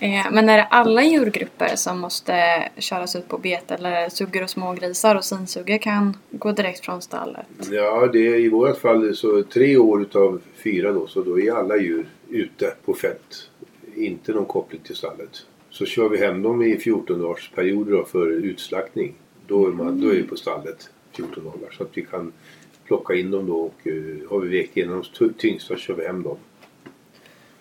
Eh, 0.00 0.32
Men 0.32 0.48
är 0.48 0.56
det 0.56 0.64
alla 0.64 1.02
djurgrupper 1.04 1.76
som 1.76 2.00
måste 2.00 2.68
köras 2.78 3.16
ut 3.16 3.28
på 3.28 3.38
bete 3.38 3.74
eller 3.74 4.08
suggor 4.08 4.42
och 4.42 4.50
smågrisar 4.50 5.16
och 5.16 5.24
sinsuggor 5.24 5.78
kan 5.78 6.16
gå 6.30 6.52
direkt 6.52 6.84
från 6.84 7.02
stallet? 7.02 7.46
Ja, 7.70 8.06
det 8.12 8.18
är 8.18 8.38
i 8.38 8.48
vårt 8.48 8.78
fall 8.78 9.16
så 9.16 9.42
tre 9.42 9.76
år 9.76 10.02
utav 10.02 10.40
fyra 10.64 10.92
då, 10.92 11.06
så 11.06 11.22
då 11.22 11.40
är 11.40 11.52
alla 11.52 11.76
djur 11.76 12.06
ute 12.28 12.74
på 12.84 12.94
fält. 12.94 13.50
Inte 13.94 14.32
någon 14.32 14.44
koppling 14.44 14.80
till 14.80 14.96
stallet. 14.96 15.46
Så 15.70 15.84
kör 15.86 16.08
vi 16.08 16.18
hem 16.18 16.42
dem 16.42 16.62
i 16.62 16.76
14 16.76 17.22
dagars 17.22 17.50
perioder 17.54 18.04
för 18.04 18.26
utslaktning. 18.26 19.14
Då 19.52 19.66
är, 19.66 19.70
man, 19.70 20.00
då 20.00 20.08
är 20.08 20.14
vi 20.14 20.22
på 20.22 20.36
stallet 20.36 20.90
14 21.16 21.44
dagar. 21.44 21.70
Så 21.70 21.82
att 21.82 21.88
vi 21.94 22.02
kan 22.02 22.32
plocka 22.84 23.14
in 23.14 23.30
dem 23.30 23.46
då 23.46 23.56
och 23.56 23.86
eh, 23.86 24.30
har 24.30 24.40
vi 24.40 24.58
vägt 24.58 24.76
igenom 24.76 25.02
de 25.02 25.18
ty- 25.18 25.32
tyngsta 25.38 25.76
kör 25.76 25.94
vi 25.94 26.06
hem 26.06 26.22
dem. 26.22 26.36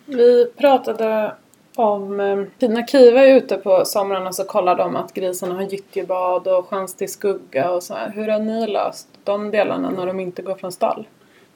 Vi 0.05 0.51
pratade 0.57 1.35
om 1.75 2.19
eh, 2.19 2.43
Tina 2.59 2.87
Kiva 2.87 3.21
är 3.21 3.37
ute 3.37 3.57
på 3.57 3.85
somrarna 3.85 4.33
så 4.33 4.43
kollar 4.43 4.77
de 4.77 4.95
att 4.95 5.13
grisarna 5.13 5.55
har 5.55 5.61
gyttjebad 5.61 6.47
och 6.47 6.67
chans 6.67 6.95
till 6.95 7.09
skugga 7.11 7.71
och 7.71 7.83
så 7.83 7.93
här. 7.93 8.11
Hur 8.15 8.27
har 8.27 8.39
ni 8.39 8.67
löst 8.67 9.07
de 9.23 9.51
delarna 9.51 9.89
när 9.89 10.05
de 10.05 10.19
inte 10.19 10.41
går 10.41 10.55
från 10.55 10.71
stall? 10.71 11.07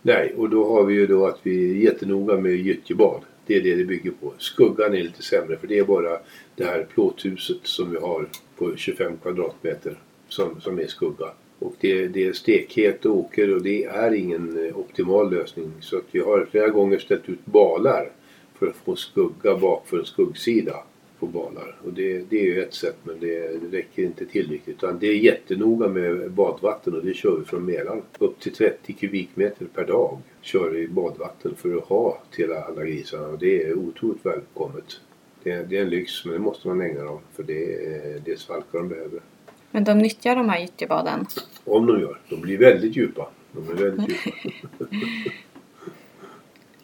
Nej, 0.01 0.33
och 0.37 0.49
då 0.49 0.73
har 0.73 0.83
vi 0.83 0.93
ju 0.93 1.07
då 1.07 1.27
att 1.27 1.39
vi 1.43 1.71
är 1.71 1.75
jättenoga 1.91 2.35
med 2.37 2.51
gyttjebad. 2.51 3.21
Det 3.45 3.55
är 3.55 3.61
det 3.61 3.75
det 3.75 3.85
bygger 3.85 4.11
på. 4.11 4.33
Skuggan 4.37 4.93
är 4.93 5.03
lite 5.03 5.23
sämre 5.23 5.57
för 5.57 5.67
det 5.67 5.79
är 5.79 5.83
bara 5.83 6.17
det 6.55 6.63
här 6.65 6.87
plåthuset 6.93 7.57
som 7.63 7.91
vi 7.91 7.97
har 7.97 8.27
på 8.57 8.75
25 8.75 9.17
kvadratmeter 9.21 9.97
som, 10.29 10.61
som 10.61 10.79
är 10.79 10.87
skugga. 10.87 11.27
Och 11.59 11.73
det, 11.79 12.07
det 12.07 12.25
är 12.25 12.33
stekhet 12.33 13.05
och 13.05 13.15
åker 13.15 13.55
och 13.55 13.61
det 13.61 13.83
är 13.83 14.13
ingen 14.13 14.65
eh, 14.65 14.77
optimal 14.77 15.31
lösning. 15.31 15.71
Så 15.81 15.97
att 15.97 16.05
vi 16.11 16.19
har 16.19 16.47
flera 16.51 16.69
gånger 16.69 16.99
ställt 16.99 17.29
ut 17.29 17.45
balar 17.45 18.11
för 18.59 18.67
att 18.67 18.75
få 18.75 18.95
skugga 18.95 19.57
bakför 19.57 19.99
en 19.99 20.05
skuggsida 20.05 20.83
på 21.19 21.27
balar. 21.27 21.75
Och 21.85 21.93
det, 21.93 22.29
det 22.29 22.39
är 22.39 22.43
ju 22.43 22.63
ett 22.63 22.73
sätt 22.73 22.95
men 23.03 23.19
det, 23.19 23.61
det 23.61 23.77
räcker 23.77 24.03
inte 24.03 24.25
till 24.25 24.49
riktigt. 24.49 24.75
Utan 24.75 24.99
det 24.99 25.07
är 25.07 25.15
jättenoga 25.15 25.87
med 25.87 26.31
badvatten 26.31 26.95
och 26.95 27.05
det 27.05 27.13
kör 27.13 27.37
vi 27.37 27.45
från 27.45 27.65
Mälaren. 27.65 28.01
Upp 28.19 28.39
till 28.39 28.53
30 28.53 28.93
kubikmeter 28.93 29.65
per 29.65 29.85
dag 29.85 30.19
kör 30.41 30.69
vi 30.69 30.87
badvatten 30.87 31.55
för 31.55 31.77
att 31.77 31.83
ha 31.83 32.21
till 32.31 32.51
alla 32.51 32.85
grisarna 32.85 33.27
och 33.27 33.39
det 33.39 33.63
är 33.63 33.73
otroligt 33.73 34.25
välkommet. 34.25 35.01
Det 35.43 35.51
är, 35.51 35.63
det 35.63 35.77
är 35.77 35.81
en 35.81 35.89
lyx 35.89 36.25
men 36.25 36.33
det 36.33 36.39
måste 36.39 36.67
man 36.67 36.81
ägna 36.81 37.03
dem 37.03 37.19
för 37.35 37.43
det 37.43 37.85
är, 37.85 38.21
det 38.25 38.31
är 38.31 38.35
svalkar 38.35 38.79
de 38.79 38.89
behöver. 38.89 39.21
Men 39.75 39.83
de 39.83 39.97
nyttjar 39.97 40.35
de 40.35 40.49
här 40.49 40.59
gyttjebaden. 40.59 41.25
Om 41.63 41.85
de 41.85 42.01
gör. 42.01 42.17
De 42.29 42.41
blir 42.41 42.57
väldigt 42.57 42.95
djupa. 42.95 43.29
De 43.51 43.69
är 43.69 43.73
väldigt 43.73 44.09
djupa. 44.09 44.85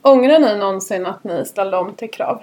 Ångrar 0.02 0.40
ni 0.40 0.60
någonsin 0.60 1.06
att 1.06 1.24
ni 1.24 1.46
ställde 1.46 1.78
om 1.78 1.94
till 1.94 2.12
krav? 2.12 2.42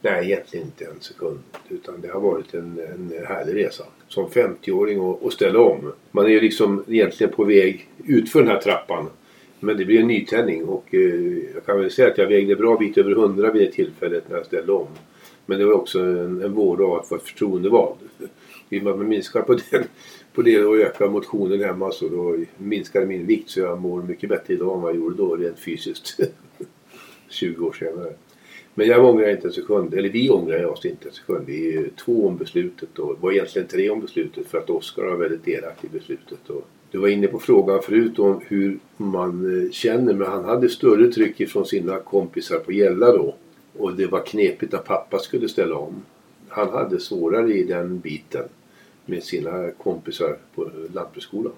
Nej, 0.00 0.24
egentligen 0.24 0.66
inte 0.66 0.84
en 0.84 1.00
sekund. 1.00 1.38
Utan 1.68 2.00
det 2.00 2.08
har 2.08 2.20
varit 2.20 2.54
en, 2.54 2.80
en 2.94 3.26
härlig 3.26 3.64
resa. 3.64 3.84
Som 4.08 4.28
50-åring 4.28 5.00
och, 5.00 5.22
och 5.22 5.32
ställa 5.32 5.60
om. 5.60 5.92
Man 6.10 6.24
är 6.24 6.30
ju 6.30 6.40
liksom 6.40 6.84
egentligen 6.88 7.32
på 7.32 7.44
väg 7.44 7.88
ut 8.04 8.30
för 8.30 8.40
den 8.40 8.48
här 8.48 8.60
trappan. 8.60 9.10
Men 9.60 9.76
det 9.76 9.84
blir 9.84 10.00
en 10.00 10.06
nytändning 10.06 10.64
och 10.64 10.94
eh, 10.94 11.00
jag 11.54 11.66
kan 11.66 11.80
väl 11.80 11.90
säga 11.90 12.08
att 12.08 12.18
jag 12.18 12.26
vägde 12.26 12.56
bra 12.56 12.76
bit 12.76 12.98
över 12.98 13.10
100 13.10 13.50
vid 13.50 13.62
det 13.62 13.72
tillfället 13.72 14.24
när 14.28 14.36
jag 14.36 14.46
ställde 14.46 14.72
om. 14.72 14.88
Men 15.46 15.58
det 15.58 15.64
var 15.64 15.74
också 15.74 16.00
en, 16.00 16.42
en 16.42 16.52
vård 16.52 16.80
av 16.80 16.92
att 16.92 17.10
vara 17.10 17.20
förtroendevald. 17.20 17.98
Vill 18.74 18.82
man 18.84 19.08
minska 19.08 19.42
på, 19.42 19.54
den, 19.70 19.84
på 20.34 20.42
det 20.42 20.64
och 20.64 20.76
öka 20.76 21.06
motionen 21.06 21.60
hemma 21.60 21.90
så 21.90 22.08
då 22.08 22.36
minskade 22.58 23.06
min 23.06 23.26
vikt 23.26 23.50
så 23.50 23.60
jag 23.60 23.80
mår 23.80 24.02
mycket 24.02 24.28
bättre 24.28 24.54
idag 24.54 24.74
än 24.74 24.82
vad 24.82 24.90
jag 24.90 24.96
gjorde 24.96 25.16
då 25.16 25.36
rent 25.36 25.58
fysiskt. 25.58 26.20
20 27.28 27.66
år 27.66 27.72
senare. 27.72 28.12
Men 28.74 28.86
jag 28.86 29.04
ångrar 29.04 29.30
inte 29.30 29.48
en 29.48 29.52
sekund, 29.52 29.94
eller 29.94 30.08
vi 30.08 30.30
ångrar 30.30 30.64
oss 30.64 30.84
inte 30.84 31.08
en 31.08 31.14
sekund. 31.14 31.46
Vi 31.46 31.76
är 31.76 31.90
två 32.04 32.26
om 32.26 32.36
beslutet 32.36 32.98
och 32.98 33.16
var 33.20 33.32
egentligen 33.32 33.68
tre 33.68 33.90
om 33.90 34.00
beslutet 34.00 34.46
för 34.46 34.58
att 34.58 34.70
Oskar 34.70 35.02
var 35.02 35.16
väldigt 35.16 35.44
delaktig 35.44 35.88
i 35.88 35.98
beslutet. 35.98 36.50
Och 36.50 36.66
du 36.90 36.98
var 36.98 37.08
inne 37.08 37.26
på 37.26 37.38
frågan 37.38 37.82
förut 37.82 38.18
om 38.18 38.40
hur 38.46 38.78
man 38.96 39.64
eh, 39.64 39.70
känner 39.70 40.14
men 40.14 40.26
han 40.26 40.44
hade 40.44 40.68
större 40.68 41.12
tryck 41.12 41.40
ifrån 41.40 41.66
sina 41.66 41.98
kompisar 41.98 42.58
på 42.58 42.72
Gälla 42.72 43.12
då. 43.12 43.34
Och 43.78 43.96
det 43.96 44.06
var 44.06 44.26
knepigt 44.26 44.74
att 44.74 44.84
pappa 44.84 45.18
skulle 45.18 45.48
ställa 45.48 45.76
om. 45.76 46.02
Han 46.48 46.68
hade 46.68 47.00
svårare 47.00 47.52
i 47.52 47.64
den 47.64 47.98
biten 47.98 48.44
med 49.06 49.22
sina 49.22 49.70
kompisar 49.70 50.36
på 50.54 50.70
lantbruksskolan. 50.94 51.52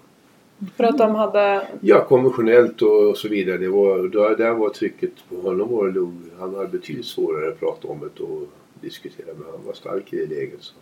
För 0.76 0.84
att 0.84 0.98
de 0.98 1.14
hade... 1.14 1.68
Ja, 1.80 2.04
konventionellt 2.04 2.82
och, 2.82 3.08
och 3.10 3.16
så 3.16 3.28
vidare. 3.28 3.58
Det 3.58 3.68
var, 3.68 3.98
där, 4.08 4.36
där 4.36 4.52
var 4.52 4.68
trycket 4.68 5.10
på 5.28 5.36
honom. 5.36 5.70
Var 5.70 5.86
det, 5.88 6.00
nog- 6.00 6.30
han 6.38 6.54
hade 6.54 6.68
betydligt 6.68 7.06
svårare 7.06 7.48
att 7.48 7.60
prata 7.60 7.88
om 7.88 8.00
det 8.00 8.22
och 8.22 8.42
diskutera 8.80 9.26
men 9.38 9.46
han 9.50 9.64
var 9.66 9.72
stark 9.72 10.12
i 10.12 10.16
det 10.16 10.34
läget. 10.34 10.62
Så. 10.62 10.74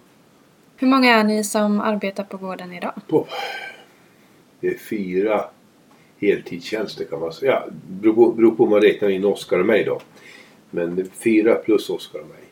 Hur 0.77 0.89
många 0.89 1.15
är 1.15 1.25
ni 1.25 1.45
som 1.45 1.81
arbetar 1.81 2.25
på 2.25 2.37
gården 2.37 2.73
idag? 2.73 2.93
På, 3.09 3.27
det 4.61 4.69
är 4.69 4.79
fyra 4.79 5.45
heltidstjänster 6.19 7.05
kan 7.05 7.21
man 7.21 7.33
säga. 7.33 7.53
Ja, 7.53 7.73
beror 7.89 8.15
på, 8.15 8.33
beror 8.33 8.51
på 8.51 8.65
om 8.65 8.71
man 8.71 8.81
räknar 8.81 9.09
in 9.09 9.25
Oskar 9.25 9.59
och 9.59 9.67
mig 9.67 9.85
då. 9.85 10.01
Men 10.71 11.11
fyra 11.11 11.55
plus 11.55 11.91
Oskar 11.91 12.19
och 12.21 12.29
mig. 12.29 12.44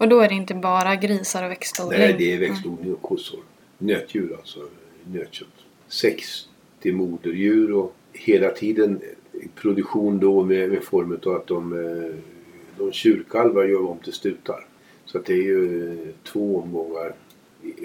Och 0.00 0.08
då 0.08 0.20
är 0.20 0.28
det 0.28 0.34
inte 0.34 0.54
bara 0.54 0.96
grisar 0.96 1.44
och 1.44 1.50
växtodling? 1.50 2.00
Nej, 2.00 2.14
det 2.18 2.34
är 2.34 2.38
växtodling 2.38 2.92
och 2.92 3.02
kossor. 3.02 3.40
Nötdjur 3.78 4.36
alltså, 4.38 4.60
nötkött. 5.04 5.48
60 5.88 6.48
moderdjur 6.92 7.72
och 7.72 7.94
hela 8.12 8.50
tiden 8.50 9.00
produktion 9.54 10.18
då 10.20 10.44
med, 10.44 10.70
med 10.70 10.84
form 10.84 11.18
av 11.26 11.34
att 11.34 11.46
de, 11.46 11.72
eh, 11.72 12.14
de 12.78 12.92
tjurkalvar 12.92 13.64
gör 13.64 13.86
om 13.86 13.98
till 13.98 14.12
stutar. 14.12 14.66
Så 15.04 15.18
att 15.18 15.24
det 15.24 15.32
är 15.32 15.42
ju 15.42 15.92
eh, 15.92 16.14
två 16.24 16.60
omgångar. 16.60 17.14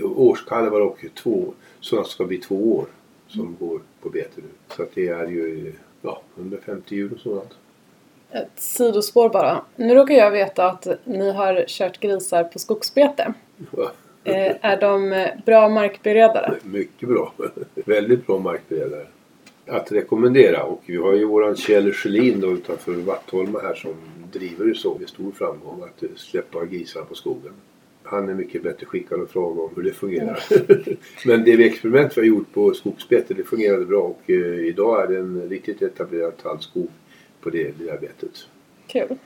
Årskalvar 0.04 0.82
och 0.82 1.06
två, 1.14 1.54
sådana 1.80 2.06
ska 2.06 2.26
bli 2.26 2.38
två 2.38 2.78
år 2.78 2.88
som 3.28 3.56
går 3.60 3.82
på 4.02 4.10
bete 4.10 4.42
nu. 4.42 4.76
Så 4.76 4.84
att 4.84 4.96
det 4.96 5.08
är 5.08 5.28
ju 5.28 5.74
ja, 6.02 6.22
150 6.38 6.96
djur 6.96 7.14
och 7.14 7.20
sådant. 7.20 7.52
Ett 8.36 8.52
sidospår 8.56 9.30
bara. 9.30 9.62
Nu 9.76 9.96
råkar 9.96 10.16
jag 10.16 10.32
veta 10.32 10.66
att 10.66 10.88
ni 11.04 11.32
har 11.32 11.66
kört 11.68 12.00
grisar 12.00 12.44
på 12.44 12.60
skogsbete. 12.60 13.34
Eh, 14.24 14.56
är 14.62 14.80
de 14.82 15.14
eh, 15.14 15.30
bra 15.46 15.70
markberedare? 15.70 16.54
Mycket 16.64 17.10
bra. 17.10 17.34
Väldigt 17.86 18.28
bra 18.28 18.40
markberedare. 18.40 19.06
att 19.68 19.92
rekommendera. 19.92 20.64
Och 20.64 20.84
vi 20.86 20.98
har 20.98 21.14
ju 21.14 21.26
våran 21.26 21.56
Kjell 21.56 21.94
Sjölin 21.94 22.40
då 22.40 22.52
utanför 22.52 22.94
Vattholma 22.94 23.60
här 23.60 23.76
som 23.76 23.96
driver 24.32 24.66
det 24.66 24.76
så 24.76 24.98
med 24.98 25.10
stor 25.10 25.32
framgång 25.32 25.84
att 25.84 26.04
eh, 26.04 26.10
släppa 26.16 26.66
grisarna 26.66 27.06
på 27.06 27.16
skogen. 27.16 27.54
Han 28.04 28.30
är 28.30 28.34
mycket 28.34 28.64
bättre 28.64 28.86
skickad 28.86 29.22
att 29.22 29.32
fråga 29.32 29.62
om 29.62 29.70
hur 29.76 29.84
det 29.84 29.94
fungerar. 29.94 30.44
Men 31.28 31.44
det 31.44 31.66
experiment 31.66 32.18
vi 32.18 32.22
har 32.22 32.28
gjort 32.28 32.54
på 32.54 32.74
skogsbete 32.74 33.34
det 33.34 33.44
fungerade 33.44 33.86
bra 33.86 34.02
och 34.02 34.30
eh, 34.30 34.68
idag 34.68 35.04
är 35.04 35.08
det 35.08 35.18
en 35.18 35.50
riktigt 35.50 35.82
etablerad 35.82 36.38
tallskog 36.38 36.90
på 37.46 37.52
det 37.52 37.78
lilla 37.80 37.98
betet. 37.98 38.48
Kul. 38.88 39.18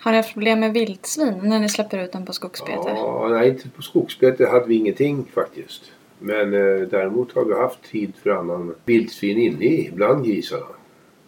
Har 0.00 0.12
ni 0.12 0.16
haft 0.16 0.32
problem 0.32 0.60
med 0.60 0.72
vildsvin 0.72 1.40
när 1.42 1.60
ni 1.60 1.68
släpper 1.68 2.04
ut 2.04 2.12
dem 2.12 2.24
på 2.26 2.32
skogsbete? 2.32 2.88
Ja, 2.88 3.28
nej, 3.30 3.48
inte 3.48 3.68
på 3.68 3.82
skogsbete 3.82 4.46
hade 4.46 4.66
vi 4.66 4.74
ingenting 4.74 5.24
faktiskt. 5.34 5.92
Men 6.18 6.54
eh, 6.54 6.88
däremot 6.88 7.32
har 7.32 7.44
vi 7.44 7.54
haft 7.54 7.82
tid 7.82 8.12
för 8.22 8.30
annan 8.30 8.74
vildsvin 8.84 9.38
inne 9.38 9.64
i 9.64 9.90
bland 9.94 10.26
grisarna. 10.26 10.66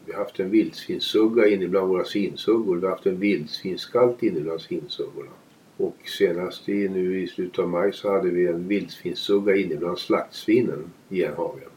Vi 0.06 0.12
har 0.12 0.18
haft 0.18 0.40
en 0.40 0.50
vildsvinssugga 0.50 1.48
inne 1.48 1.68
bland 1.68 1.88
våra 1.88 2.04
svinsuggor. 2.04 2.76
Vi 2.76 2.86
har 2.86 2.90
haft 2.90 3.06
en 3.06 3.20
vildsvinsskalt 3.20 4.22
inne 4.22 4.40
bland 4.40 4.60
svinsuggorna. 4.60 5.30
Och 5.76 5.96
senast 6.18 6.68
i, 6.68 6.88
nu 6.88 7.22
i 7.22 7.26
slutet 7.26 7.58
av 7.58 7.68
maj 7.68 7.92
så 7.92 8.12
hade 8.12 8.28
vi 8.30 8.46
en 8.46 8.68
vildsvinssugga 8.68 9.56
inne 9.56 9.76
bland 9.76 9.98
slaktsvinen 9.98 10.90
i 11.08 11.24
en 11.24 11.34
hage. 11.34 11.73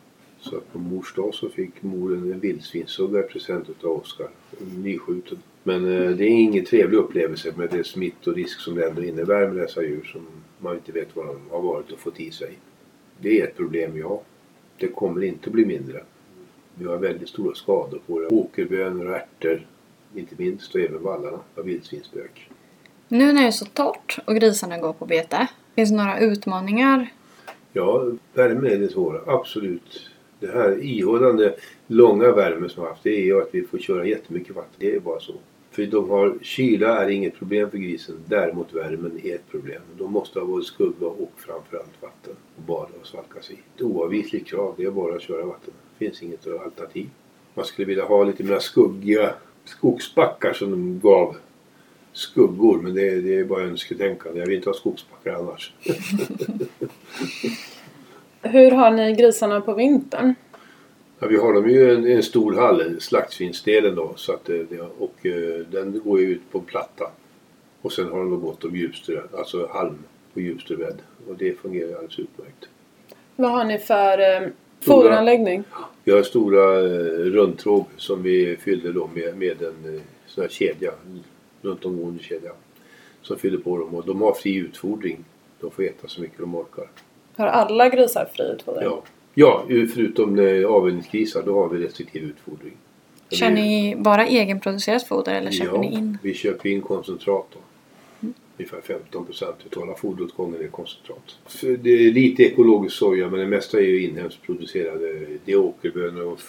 Så 0.50 0.58
att 0.58 0.74
på 0.74 0.80
mors 0.80 1.14
dag 1.14 1.34
så 1.34 1.50
fick 1.50 1.84
moren 1.84 2.32
en 2.32 2.40
vildsvinssugga 2.40 3.20
i 3.20 3.24
present 3.24 3.70
utav 3.70 3.92
Oskar. 3.92 4.30
Nyskjuten. 4.78 5.38
Men 5.64 5.86
eh, 5.86 6.12
det 6.12 6.24
är 6.24 6.30
ingen 6.30 6.66
trevlig 6.66 6.98
upplevelse 6.98 7.54
med 7.56 7.70
det 7.70 7.84
smittorisk 7.84 8.60
som 8.60 8.76
det 8.76 8.88
ändå 8.88 9.04
innebär 9.04 9.48
med 9.48 9.56
dessa 9.56 9.84
djur 9.84 10.10
som 10.14 10.22
man 10.60 10.76
inte 10.76 10.92
vet 10.92 11.16
vad 11.16 11.26
de 11.26 11.38
har 11.52 11.62
varit 11.62 11.92
och 11.92 12.00
fått 12.00 12.20
i 12.20 12.32
sig. 12.32 12.58
Det 13.20 13.42
är 13.42 13.48
ett 13.48 13.58
problem, 13.58 13.98
ja. 13.98 14.22
Det 14.78 14.88
kommer 14.88 15.24
inte 15.24 15.50
att 15.50 15.54
bli 15.54 15.66
mindre. 15.66 16.04
Vi 16.76 16.86
har 16.86 16.98
väldigt 16.98 17.30
stora 17.30 17.56
skador 17.56 18.02
på 18.08 18.14
våra 18.14 18.34
åkerbönor 18.34 19.06
och 19.06 19.16
ärtor. 19.16 19.68
Inte 20.16 20.36
minst 20.38 20.76
och 20.76 20.82
även 20.82 21.04
vallarna 21.04 21.40
av 21.56 21.64
vildsvinsspök. 21.64 22.50
Nu 23.08 23.34
när 23.34 23.42
det 23.42 23.48
är 23.48 23.52
så 23.52 23.66
torrt 23.66 24.20
och 24.26 24.36
grisarna 24.36 24.78
går 24.78 24.94
på 24.94 25.06
bete, 25.06 25.48
finns 25.76 25.90
det 25.90 25.96
några 25.96 26.20
utmaningar? 26.20 27.14
Ja, 27.74 28.12
värmen 28.34 28.66
är 28.66 28.78
det 28.78 28.90
svåra. 28.90 29.22
Absolut. 29.34 30.10
Det 30.40 30.48
här 30.48 30.84
ihållande 30.84 31.56
långa 31.88 32.32
värmen 32.32 32.70
som 32.70 32.84
vi 32.84 32.86
har 32.86 32.94
haft 32.94 33.04
det 33.04 33.16
är 33.16 33.24
ju 33.24 33.42
att 33.42 33.50
vi 33.52 33.64
får 33.64 33.78
köra 33.78 34.06
jättemycket 34.06 34.56
vatten. 34.56 34.76
Det 34.78 34.96
är 34.96 35.00
bara 35.00 35.20
så. 35.20 35.34
För 35.72 35.86
de 35.86 36.10
har, 36.10 36.38
kyla 36.42 37.06
är 37.06 37.10
inget 37.10 37.36
problem 37.36 37.72
för 37.72 37.78
grisen. 37.78 38.16
Däremot 38.26 38.74
värmen 38.74 39.20
är 39.24 39.36
ett 39.36 39.50
problem. 39.52 39.82
De 39.98 40.12
måste 40.12 40.40
ha 40.40 40.46
både 40.46 40.66
skugga 40.66 41.08
och 41.08 41.32
framförallt 41.38 42.02
vatten. 42.02 42.36
Och 42.56 42.64
bada 42.64 42.90
och 43.02 43.08
svalka 43.08 43.42
sig. 43.42 43.64
Ett 43.76 43.82
oavvisligt 43.82 44.48
krav. 44.48 44.74
Det 44.78 44.84
är 44.84 44.92
bara 44.92 45.16
att 45.16 45.22
köra 45.22 45.46
vatten. 45.46 45.74
Det 45.98 46.06
finns 46.06 46.24
inget 46.24 46.48
alternativ. 46.48 47.10
Man 47.54 47.66
skulle 47.66 47.86
vilja 47.86 48.06
ha 48.06 48.24
lite 48.24 48.44
mer 48.44 48.60
skuggiga 48.60 49.34
skogsbackar 49.66 50.54
som 50.54 50.72
de 50.72 51.00
gav 51.00 51.38
skuggor. 52.14 52.82
Men 52.82 52.94
det, 52.94 53.22
det 53.22 53.36
är 53.36 53.44
bara 53.44 53.64
önsketänkande. 53.64 54.40
Jag 54.40 54.48
vill 54.48 54.56
inte 54.56 54.70
ha 54.70 54.74
skogsbackar 54.74 55.34
annars. 55.34 55.74
Hur 58.42 58.72
har 58.72 58.92
ni 58.92 59.14
grisarna 59.14 59.62
på 59.62 59.74
vintern? 59.74 60.34
Ja, 61.20 61.28
vi 61.28 61.38
har 61.38 61.54
dem 61.54 61.70
ju 61.70 61.80
i 61.80 61.96
en, 61.96 62.08
en 62.08 62.24
stor 62.24 62.54
hall, 62.54 63.02
slaktsvinsdelen 63.02 63.96
då. 63.96 64.14
Så 64.16 64.34
att, 64.34 64.46
det, 64.46 64.80
och 64.98 65.26
eh, 65.26 65.66
den 65.72 66.02
går 66.06 66.20
ju 66.20 66.26
ut 66.26 66.52
på 66.52 66.58
en 66.58 66.66
platta. 66.66 67.12
Och 67.82 67.94
sen 67.94 68.12
har 68.12 68.20
de 68.20 68.42
gått 68.42 68.66
om 68.66 68.76
djupströ, 68.76 69.22
alltså 69.38 69.70
halm 69.74 69.98
på 70.34 70.42
djupströbädd. 70.42 71.02
Och 71.28 71.36
det 71.36 71.60
fungerar 71.60 71.94
alldeles 71.94 72.20
utmärkt. 72.20 72.70
Vad 73.36 73.52
har 73.52 73.64
ni 73.64 73.78
för 73.78 74.20
eh, 74.20 74.50
foderanläggning? 74.82 75.64
Vi 76.04 76.12
har 76.12 76.24
stora 76.24 76.80
eh, 76.80 76.90
rundtråg 77.20 77.86
som 77.98 78.24
vi 78.24 78.58
fyllde 78.58 78.92
då 78.92 79.10
med, 79.14 79.38
med 79.38 79.62
en 79.62 79.96
eh, 79.96 80.02
sån 80.28 80.42
här 80.42 80.50
kedja, 80.50 80.92
runt 81.62 81.86
omgående 81.86 82.24
kedja. 82.24 82.52
Som 83.22 83.38
fyller 83.38 83.58
på 83.58 83.78
dem 83.78 83.96
och 83.96 84.06
de 84.06 84.22
har 84.22 84.34
fri 84.34 84.56
utfodring. 84.56 85.26
De 85.60 85.72
får 85.72 85.84
äta 85.84 86.08
så 86.08 86.22
mycket 86.22 86.40
de 86.40 86.56
orkar. 86.56 86.88
Har 87.38 87.48
alla 87.48 87.90
grisar 87.90 88.30
fri 88.34 88.46
utfodring? 88.46 88.84
Ja, 88.84 89.04
ja 89.34 89.64
förutom 89.68 90.40
avvänjningsgrisar 90.70 91.44
då 91.46 91.62
har 91.62 91.70
vi 91.70 91.86
restriktiv 91.86 92.24
utfodring. 92.24 92.78
Kör 93.30 93.50
ni 93.50 93.96
bara 93.98 94.28
egenproducerat 94.28 95.08
foder 95.08 95.36
eller 95.36 95.52
köper 95.52 95.76
ja, 95.76 95.82
ni 95.82 95.94
in? 95.94 96.18
vi 96.22 96.34
köper 96.34 96.70
in 96.70 96.82
koncentrat 96.82 97.46
då. 97.54 97.60
Ungefär 98.58 98.82
15 98.82 99.26
procent 99.26 99.56
utav 99.66 99.96
foderåtgången 99.98 100.62
är 100.62 100.68
koncentrat. 100.68 101.38
För 101.46 101.78
det 101.78 101.90
är 101.90 102.12
lite 102.12 102.44
ekologisk 102.44 102.96
soja 102.96 103.30
men 103.30 103.40
det 103.40 103.48
mesta 103.48 103.78
är 103.78 103.84
ju 103.84 104.04
inhemskt 104.04 104.42
producerade. 104.42 105.26
Det 105.46 105.52
är 105.52 105.58
åkerbönor 105.58 106.24
och 106.24 106.40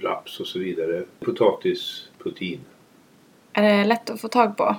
raps 0.00 0.40
och 0.40 0.46
så 0.46 0.58
vidare. 0.58 1.04
Potatis, 1.20 2.08
protein. 2.22 2.60
Är 3.52 3.62
det 3.62 3.84
lätt 3.84 4.10
att 4.10 4.20
få 4.20 4.28
tag 4.28 4.56
på? 4.56 4.76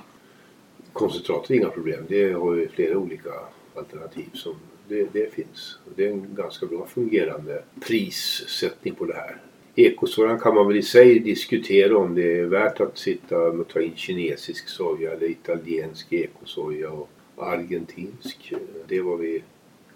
Koncentrat 0.92 1.50
är 1.50 1.54
inga 1.54 1.68
problem. 1.68 2.04
Det 2.08 2.32
har 2.32 2.54
ju 2.54 2.68
flera 2.68 2.98
olika 2.98 3.30
alternativ 3.74 4.28
som 4.34 4.54
det, 4.88 5.08
det 5.12 5.34
finns. 5.34 5.78
Det 5.96 6.06
är 6.06 6.10
en 6.10 6.34
ganska 6.34 6.66
bra 6.66 6.86
fungerande 6.86 7.62
prissättning 7.86 8.94
på 8.94 9.04
det 9.04 9.14
här. 9.14 9.36
Ekosojan 9.74 10.40
kan 10.40 10.54
man 10.54 10.68
väl 10.68 10.76
i 10.76 10.82
sig 10.82 11.18
diskutera 11.18 11.98
om 11.98 12.14
det 12.14 12.38
är 12.38 12.44
värt 12.44 12.80
att 12.80 12.98
sitta 12.98 13.38
och 13.38 13.68
ta 13.68 13.80
in 13.80 13.96
kinesisk 13.96 14.68
soja 14.68 15.12
eller 15.12 15.30
italiensk 15.30 16.12
ekosoja 16.12 16.90
och 16.90 17.08
argentinsk. 17.36 18.54
Det 18.88 18.96
är 18.96 19.02
vad 19.02 19.18
vi 19.18 19.42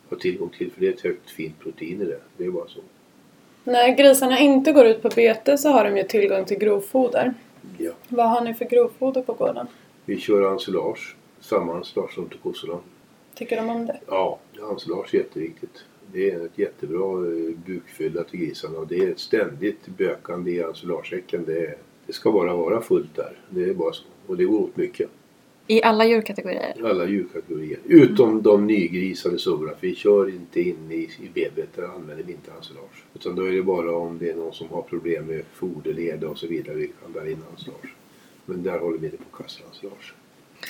har 0.09 0.17
tillgång 0.17 0.51
till 0.59 0.71
för 0.71 0.81
det 0.81 0.89
är 0.89 0.93
ett 0.93 1.01
högt 1.01 1.31
fint 1.31 1.61
protein 1.61 2.03
i 2.03 2.05
det. 2.05 2.21
Det 2.37 2.45
är 2.45 2.51
bara 2.51 2.69
så. 2.69 2.81
När 3.65 3.97
grisarna 3.97 4.39
inte 4.39 4.73
går 4.73 4.87
ut 4.87 5.03
på 5.03 5.09
bete 5.17 5.59
så 5.59 5.69
har 5.69 5.85
de 5.85 5.97
ju 5.97 6.03
tillgång 6.03 6.45
till 6.45 6.59
grovfoder. 6.59 7.35
Ja. 7.79 7.93
Vad 8.09 8.31
har 8.31 8.45
ni 8.45 8.55
för 8.55 8.65
grovfoder 8.65 9.23
på 9.23 9.33
gården? 9.33 9.67
Vi 10.05 10.21
kör 10.21 10.53
ensilage. 10.53 11.17
Samma 11.41 11.77
ensilage 11.77 12.15
som 12.15 12.29
till 12.29 12.39
kossorna. 12.39 12.79
Tycker 13.35 13.57
de 13.57 13.69
om 13.69 13.87
det? 13.87 14.01
Ja, 14.07 14.39
ensilage 14.71 15.15
är 15.15 15.19
jätteviktigt. 15.19 15.85
Det 16.13 16.31
är 16.31 16.47
ett 16.47 16.59
jättebra 16.59 17.27
eh, 17.27 17.57
bukfylla 17.67 18.25
till 18.25 18.41
grisarna 18.41 18.79
och 18.79 18.87
det 18.87 18.97
är 18.97 19.11
ett 19.11 19.19
ständigt 19.19 19.87
bökande 19.87 20.51
i 20.51 20.61
ensilagesäcken. 20.61 21.45
Det, 21.45 21.75
det 22.07 22.13
ska 22.13 22.33
bara 22.33 22.57
vara 22.57 22.81
fullt 22.81 23.17
där. 23.17 23.39
Det 23.51 23.65
är 23.65 23.75
bara 23.75 23.93
så. 23.93 24.05
Och 24.27 24.37
det 24.37 24.45
går 24.45 24.61
åt 24.61 24.77
mycket. 24.77 25.11
I 25.67 25.83
alla 25.83 26.07
djurkategorier? 26.07 26.75
Alla 26.85 27.07
djurkategorier. 27.07 27.79
Utom 27.85 28.43
de 28.43 28.67
nygrisade 28.67 29.39
suggorna. 29.39 29.73
För 29.73 29.87
vi 29.87 29.95
kör 29.95 30.29
inte 30.29 30.61
in 30.61 30.91
i, 30.93 30.95
i 30.97 31.29
BB. 31.35 31.63
Där 31.75 31.83
använder 31.83 32.25
vi 32.25 32.33
inte 32.33 32.51
ensilage. 32.59 33.05
Utan 33.15 33.37
då 33.37 33.43
är 33.43 33.53
det 33.53 33.63
bara 33.63 33.97
om 33.97 34.19
det 34.19 34.31
är 34.31 34.35
någon 34.35 34.53
som 34.53 34.69
har 34.69 34.83
problem 34.83 35.27
med 35.27 35.45
foderleda 35.53 36.29
och 36.29 36.39
så 36.39 36.47
vidare. 36.47 36.77
Vi 36.77 36.87
kan 37.03 37.13
bära 37.13 37.31
in 37.31 37.39
ensilage. 37.53 37.95
Men 38.47 38.63
där 38.63 38.79
håller 38.79 38.99
vi 38.99 39.07
inte 39.07 39.17
på 39.17 39.25
att 39.31 39.43
kasta 39.43 39.65
ensilage. 39.69 40.15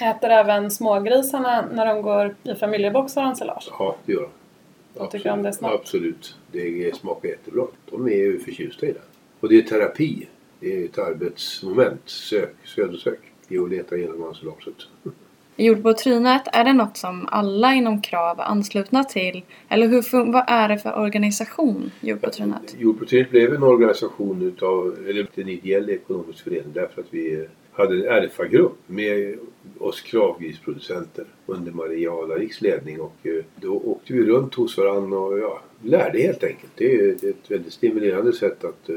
Äter 0.00 0.30
även 0.30 0.70
smågrisarna 0.70 1.64
när 1.72 1.86
de 1.86 2.02
går 2.02 2.36
i 2.42 2.54
familjeboxar 2.54 3.22
ensilage? 3.22 3.68
Ja, 3.78 3.96
det 4.06 4.12
gör 4.12 4.22
de. 4.22 4.28
Vad 4.94 5.10
tycker 5.10 5.30
om 5.30 5.42
det 5.42 5.52
smak? 5.52 5.72
Absolut. 5.72 6.36
Det 6.52 6.96
smakar 6.96 7.28
jättebra. 7.28 7.66
De 7.90 8.06
är 8.06 8.16
ju 8.16 8.38
förtjusta 8.38 8.86
i 8.86 8.92
det. 8.92 9.00
Och 9.40 9.48
det 9.48 9.58
är 9.58 9.62
terapi. 9.62 10.28
Det 10.60 10.76
är 10.76 10.84
ett 10.84 10.98
arbetsmoment. 10.98 12.02
Sök, 12.04 12.54
södersök. 12.64 13.20
Det 13.48 13.56
är 13.56 13.62
att 13.62 13.70
leta 13.70 13.96
igenom 13.96 14.28
ensilaget. 14.28 14.74
Jord 15.56 15.82
på 15.82 15.92
trynet, 15.92 16.42
är 16.52 16.64
det 16.64 16.72
något 16.72 16.96
som 16.96 17.28
alla 17.30 17.74
inom 17.74 18.02
KRAV 18.02 18.40
är 18.40 18.44
anslutna 18.44 19.04
till? 19.04 19.42
Eller 19.68 19.88
hur, 19.88 20.32
vad 20.32 20.44
är 20.46 20.68
det 20.68 20.78
för 20.78 20.98
organisation, 20.98 21.90
Jord 22.00 22.20
på 22.20 22.30
trynet? 22.30 22.76
Jordbruksföreningen 22.78 23.30
blev 23.30 23.54
en 23.54 23.62
organisation 23.62 24.42
utav, 24.42 24.96
eller 25.08 25.26
en 25.34 25.48
ideell 25.48 25.90
ekonomisk 25.90 26.44
förening 26.44 26.72
därför 26.72 27.00
att 27.00 27.06
vi 27.10 27.46
hade 27.72 27.94
en 27.94 28.22
RFA-grupp 28.22 28.78
med 28.86 29.38
oss 29.78 30.00
kravgrisproducenter 30.00 31.24
under 31.46 31.72
Maria 31.72 32.12
Alariks 32.12 32.60
ledning 32.60 33.00
och 33.00 33.16
eh, 33.22 33.44
då 33.56 33.76
åkte 33.76 34.12
vi 34.12 34.24
runt 34.24 34.54
hos 34.54 34.78
varandra 34.78 35.18
och 35.18 35.38
ja, 35.38 35.62
lärde 35.82 36.18
helt 36.18 36.44
enkelt. 36.44 36.72
Det 36.76 36.94
är 36.94 37.12
ett 37.12 37.50
väldigt 37.50 37.72
stimulerande 37.72 38.32
sätt 38.32 38.64
att 38.64 38.88
eh, 38.88 38.96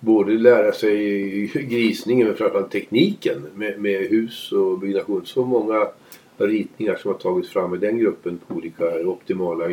både 0.00 0.32
lära 0.32 0.72
sig 0.72 1.46
grisningen 1.54 2.26
men 2.26 2.36
framförallt 2.36 2.70
tekniken 2.70 3.46
med, 3.54 3.80
med 3.80 4.00
hus 4.00 4.52
och 4.52 4.78
byggnation. 4.78 5.26
Så 5.26 5.44
många 5.44 5.88
ritningar 6.36 6.96
som 6.96 7.12
har 7.12 7.18
tagits 7.18 7.48
fram 7.48 7.74
i 7.74 7.78
den 7.78 7.98
gruppen 7.98 8.38
på 8.46 8.54
olika 8.54 8.84
optimala 9.08 9.64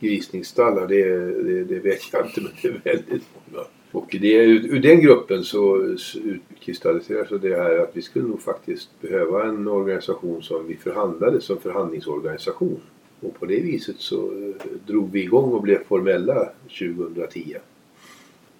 grisningsstallar 0.00 0.86
det, 0.86 1.04
det, 1.42 1.64
det 1.64 1.78
vet 1.78 2.12
jag 2.12 2.26
inte 2.26 2.40
men 2.40 2.52
det 2.62 2.68
är 2.68 2.94
väldigt 2.94 3.24
många. 3.34 3.64
Och 3.94 4.16
det, 4.20 4.36
ur 4.44 4.80
den 4.80 5.00
gruppen 5.00 5.44
så 5.44 5.76
utkristalliserar 6.24 7.24
sig 7.24 7.38
det 7.38 7.56
här 7.56 7.78
att 7.78 7.90
vi 7.92 8.02
skulle 8.02 8.28
nog 8.28 8.42
faktiskt 8.42 9.00
behöva 9.00 9.44
en 9.44 9.68
organisation 9.68 10.42
som 10.42 10.66
vi 10.66 10.76
förhandlade 10.76 11.40
som 11.40 11.60
förhandlingsorganisation. 11.60 12.80
Och 13.20 13.34
på 13.40 13.46
det 13.46 13.60
viset 13.60 13.96
så 13.98 14.16
eh, 14.16 14.66
drog 14.86 15.10
vi 15.10 15.22
igång 15.22 15.52
och 15.52 15.62
blev 15.62 15.84
formella 15.84 16.48
2010. 16.78 17.56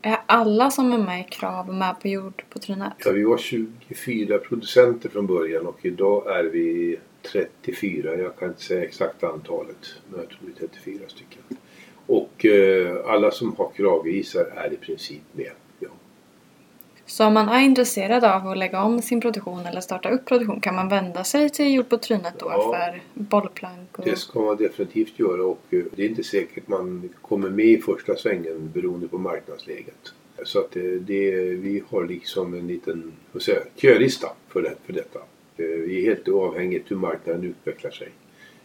Är 0.02 0.18
alla 0.26 0.70
som 0.70 0.92
är 0.92 0.98
med 0.98 1.20
i 1.20 1.26
KRAV 1.30 1.74
med 1.74 2.00
på 2.02 2.08
Jord 2.08 2.44
på 2.50 2.58
trynet? 2.58 2.92
Ja, 3.04 3.12
vi 3.12 3.24
var 3.24 3.38
24 3.38 4.38
producenter 4.38 5.08
från 5.08 5.26
början 5.26 5.66
och 5.66 5.78
idag 5.82 6.38
är 6.38 6.44
vi 6.44 6.96
34. 7.22 8.16
Jag 8.16 8.36
kan 8.36 8.48
inte 8.48 8.62
säga 8.62 8.84
exakt 8.84 9.24
antalet 9.24 9.94
men 10.10 10.20
jag 10.20 10.28
tror 10.28 10.38
det 10.40 10.64
är 10.64 10.68
34 10.68 11.08
stycken. 11.08 11.42
Och 12.06 12.44
eh, 12.44 12.96
alla 13.06 13.30
som 13.30 13.56
har 13.56 13.70
kravgrisar 13.76 14.44
är 14.56 14.72
i 14.72 14.76
princip 14.76 15.22
med. 15.32 15.50
Ja. 15.80 15.88
Så 17.06 17.24
om 17.26 17.34
man 17.34 17.48
är 17.48 17.60
intresserad 17.60 18.24
av 18.24 18.48
att 18.48 18.58
lägga 18.58 18.82
om 18.82 19.02
sin 19.02 19.20
produktion 19.20 19.66
eller 19.66 19.80
starta 19.80 20.10
upp 20.10 20.24
produktion 20.24 20.60
kan 20.60 20.74
man 20.74 20.88
vända 20.88 21.24
sig 21.24 21.50
till 21.50 21.74
Jord 21.74 21.88
på 21.88 21.96
trynet 21.98 22.34
då 22.38 22.46
Ja. 22.50 22.72
för 22.72 23.02
bollplank 23.14 23.98
och... 23.98 24.04
Det 24.04 24.16
ska 24.16 24.40
man 24.40 24.56
definitivt 24.56 25.18
göra 25.18 25.42
och 25.42 25.62
eh, 25.70 25.82
det 25.96 26.04
är 26.04 26.08
inte 26.08 26.24
säkert 26.24 26.68
man 26.68 27.10
kommer 27.22 27.50
med 27.50 27.66
i 27.66 27.78
första 27.78 28.16
svängen 28.16 28.70
beroende 28.74 29.08
på 29.08 29.18
marknadsläget. 29.18 30.12
Så 30.44 30.58
att 30.58 30.70
det, 30.70 30.98
det, 30.98 31.30
vi 31.44 31.82
har 31.90 32.04
liksom 32.06 32.54
en 32.54 32.66
liten 32.66 33.12
jag, 33.32 33.56
kölista 33.76 34.28
för, 34.48 34.62
det, 34.62 34.74
för 34.86 34.92
detta. 34.92 35.18
Eh, 35.56 35.66
Vi 35.66 35.98
är 35.98 36.02
helt 36.02 36.28
avhängigt 36.28 36.90
hur 36.90 36.96
marknaden 36.96 37.44
utvecklar 37.44 37.90
sig. 37.90 38.08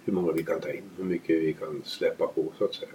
Hur 0.05 0.13
många 0.13 0.31
vi 0.31 0.43
kan 0.43 0.59
ta 0.61 0.69
in, 0.69 0.83
hur 0.97 1.03
mycket 1.03 1.43
vi 1.43 1.53
kan 1.53 1.81
släppa 1.85 2.27
på 2.27 2.45
så 2.57 2.65
att 2.65 2.73
säga. 2.75 2.89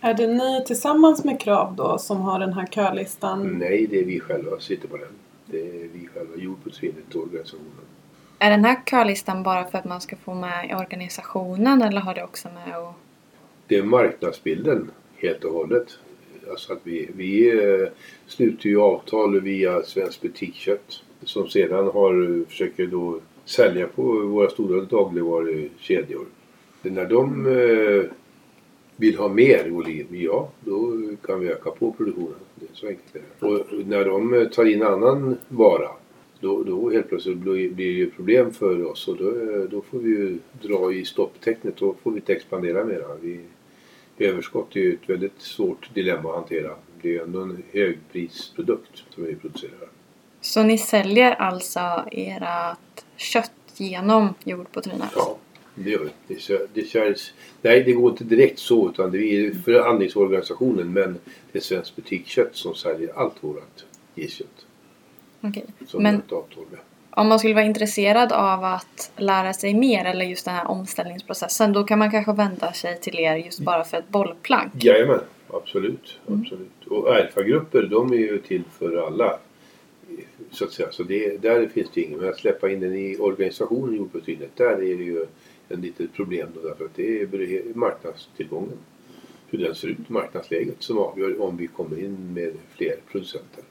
Är 0.00 0.14
det 0.14 0.26
ni 0.26 0.64
tillsammans 0.66 1.24
med 1.24 1.40
Krav 1.40 1.74
då 1.76 1.98
som 1.98 2.20
har 2.20 2.38
den 2.38 2.52
här 2.52 2.66
kölistan? 2.66 3.58
Nej, 3.58 3.86
det 3.90 4.00
är 4.00 4.04
vi 4.04 4.20
själva 4.20 4.50
som 4.50 4.60
sitter 4.60 4.88
på 4.88 4.96
den. 4.96 5.12
Det 5.46 5.60
är 5.60 5.88
vi 5.92 6.08
själva, 6.14 6.36
Jord 6.36 6.64
på 6.64 6.70
trynet, 6.70 7.14
organisationen. 7.14 7.72
Är 8.38 8.50
den 8.50 8.64
här 8.64 8.82
kölistan 8.90 9.42
bara 9.42 9.64
för 9.64 9.78
att 9.78 9.84
man 9.84 10.00
ska 10.00 10.16
få 10.16 10.34
med 10.34 10.70
i 10.70 10.74
organisationen 10.74 11.82
eller 11.82 12.00
har 12.00 12.14
det 12.14 12.24
också 12.24 12.48
med 12.48 12.76
att... 12.76 12.94
Det 13.66 13.76
är 13.76 13.82
marknadsbilden 13.82 14.90
helt 15.16 15.44
och 15.44 15.52
hållet. 15.52 15.86
Alltså 16.50 16.72
att 16.72 16.80
vi, 16.82 17.10
vi 17.16 17.48
eh, 17.48 17.88
sluter 18.26 18.68
ju 18.68 18.80
avtal 18.80 19.40
via 19.40 19.82
Svensk 19.82 20.20
Butikskött 20.20 21.02
som 21.22 21.48
sedan 21.48 21.84
har, 21.84 22.44
försöker 22.48 22.86
då 22.86 23.20
sälja 23.44 23.86
på 23.86 24.02
våra 24.02 24.50
stora 24.50 24.84
dagligvarukedjor. 24.84 26.26
När 26.82 27.04
de 27.04 27.46
eh, 27.46 28.10
vill 29.00 29.16
ha 29.16 29.28
mer 29.28 29.70
volym, 29.70 30.06
ja 30.10 30.48
då 30.60 31.00
kan 31.26 31.40
vi 31.40 31.48
öka 31.48 31.70
på 31.70 31.92
produktionen. 31.92 32.34
Det 32.54 32.66
är 32.66 32.74
så 32.74 32.86
enkelt 32.86 33.12
det 33.12 33.46
är. 33.46 33.48
Och 33.48 33.86
när 33.86 34.04
de 34.04 34.34
eh, 34.34 34.48
tar 34.48 34.64
in 34.64 34.82
annan 34.82 35.36
vara 35.48 35.88
då, 36.40 36.62
då 36.62 36.90
helt 36.90 37.08
plötsligt 37.08 37.36
blir 37.36 37.70
det 37.70 37.82
ju 37.82 38.10
problem 38.10 38.52
för 38.52 38.84
oss 38.84 39.08
och 39.08 39.16
då, 39.16 39.28
eh, 39.28 39.62
då 39.70 39.82
får 39.82 39.98
vi 39.98 40.08
ju 40.08 40.38
dra 40.62 40.92
i 40.92 41.04
stopptecknet. 41.04 41.76
Då 41.76 41.94
får 42.02 42.10
vi 42.10 42.16
inte 42.16 42.32
expandera 42.32 42.84
mera. 42.84 43.14
Vi, 43.20 43.40
överskott 44.18 44.76
är 44.76 44.80
ju 44.80 44.94
ett 44.94 45.10
väldigt 45.10 45.40
svårt 45.40 45.94
dilemma 45.94 46.28
att 46.28 46.34
hantera. 46.34 46.70
Det 47.02 47.08
är 47.08 47.12
ju 47.12 47.22
ändå 47.22 47.40
en 47.40 47.62
högprisprodukt 47.72 49.04
som 49.14 49.24
vi 49.24 49.34
producerar. 49.34 49.88
Så 50.40 50.62
ni 50.62 50.78
säljer 50.78 51.32
alltså 51.32 51.80
ert 52.12 53.04
kött 53.16 53.52
genom 53.76 54.34
Jord 54.44 54.72
på 54.72 54.80
trynet? 54.80 55.12
Ja, 55.14 55.38
det 55.74 55.90
gör. 55.90 56.08
Det, 56.26 56.74
det 56.74 56.84
körs, 56.84 57.32
nej, 57.62 57.82
det 57.82 57.92
går 57.92 58.10
inte 58.10 58.24
direkt 58.24 58.58
så 58.58 58.88
utan 58.88 59.10
det 59.10 59.18
är 59.18 59.52
förhandlingsorganisationen 59.52 60.92
men 60.92 61.18
det 61.52 61.58
är 61.58 61.62
Svensk 61.62 61.96
Butikskött 61.96 62.56
som 62.56 62.74
säljer 62.74 63.18
allt 63.18 63.34
vårt 63.40 63.84
griskött. 64.14 64.66
Okej. 65.40 65.64
Som 65.86 66.02
Men 66.02 66.22
om 67.10 67.28
man 67.28 67.38
skulle 67.38 67.54
vara 67.54 67.64
intresserad 67.64 68.32
av 68.32 68.64
att 68.64 69.12
lära 69.16 69.52
sig 69.52 69.74
mer 69.74 70.04
eller 70.04 70.24
just 70.24 70.44
den 70.44 70.54
här 70.54 70.70
omställningsprocessen 70.70 71.72
då 71.72 71.84
kan 71.84 71.98
man 71.98 72.10
kanske 72.10 72.32
vända 72.32 72.72
sig 72.72 73.00
till 73.00 73.18
er 73.18 73.36
just 73.36 73.60
bara 73.60 73.84
för 73.84 73.96
ett 73.96 74.08
bollplank? 74.08 74.84
Jajamän, 74.84 75.20
absolut. 75.48 76.18
Mm. 76.28 76.40
absolut. 76.40 76.86
Och 76.86 77.16
erfagrupper 77.16 77.82
de 77.82 78.12
är 78.12 78.16
ju 78.16 78.38
till 78.38 78.62
för 78.78 79.06
alla. 79.06 79.38
Så 80.50 80.64
att 80.64 80.72
säga. 80.72 80.92
Så 80.92 81.02
det, 81.02 81.42
där 81.42 81.68
finns 81.68 81.90
det 81.94 82.00
ingen. 82.00 82.18
Men 82.18 82.28
att 82.28 82.38
släppa 82.38 82.70
in 82.70 82.80
den 82.80 82.94
i 82.94 83.16
organisationen 83.16 83.96
jordbrukssynet, 83.96 84.50
där 84.56 84.72
är 84.72 84.96
det 84.96 85.04
ju 85.04 85.26
en 85.70 85.80
litet 85.80 86.12
problem 86.12 86.48
då 86.54 86.68
därför 86.68 86.84
att 86.84 86.94
det 86.94 87.22
är 87.22 87.74
marknadstillgången. 87.74 88.78
Hur 89.50 89.58
den 89.58 89.74
ser 89.74 89.88
ut, 89.88 90.08
marknadsläget 90.08 90.76
som 90.78 90.98
avgör 90.98 91.42
om 91.42 91.56
vi 91.56 91.66
kommer 91.66 91.98
in 92.04 92.34
med 92.34 92.52
fler 92.76 92.94
producenter. 93.12 93.64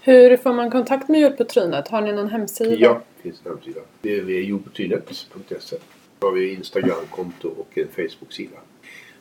Hur 0.00 0.36
får 0.36 0.52
man 0.52 0.70
kontakt 0.70 1.08
med 1.08 1.20
Jord 1.20 1.36
på 1.36 1.44
trynet? 1.44 1.88
Har 1.88 2.00
ni 2.00 2.12
någon 2.12 2.28
hemsida? 2.28 2.74
Ja, 2.78 3.02
det 3.16 3.22
finns 3.22 3.40
en 3.44 3.52
hemsida. 3.52 3.80
Det 4.02 4.12
är 4.14 4.42
jordbrukssynet.se. 4.42 5.76
Då 6.18 6.26
har 6.26 6.32
vi 6.34 6.54
Instagramkonto 6.54 7.48
och 7.48 7.78
en 7.78 7.88
Facebook-sida. 7.88 8.56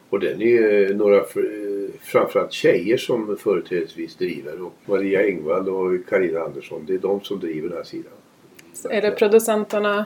Och 0.09 0.19
den 0.19 0.41
är 0.41 0.93
några 0.93 1.23
fr- 1.23 1.91
framförallt 2.01 2.51
tjejer 2.53 2.97
som 2.97 3.37
företrädesvis 3.37 4.15
driver. 4.15 4.61
Och 4.61 4.73
Maria 4.85 5.25
Engvall 5.25 5.69
och 5.69 6.07
Karina 6.09 6.39
Andersson. 6.39 6.83
Det 6.87 6.93
är 6.93 6.97
de 6.97 7.21
som 7.21 7.39
driver 7.39 7.67
den 7.69 7.77
här 7.77 7.83
sidan. 7.83 8.11
Är 8.89 9.01
det 9.01 9.11
producenterna 9.11 10.05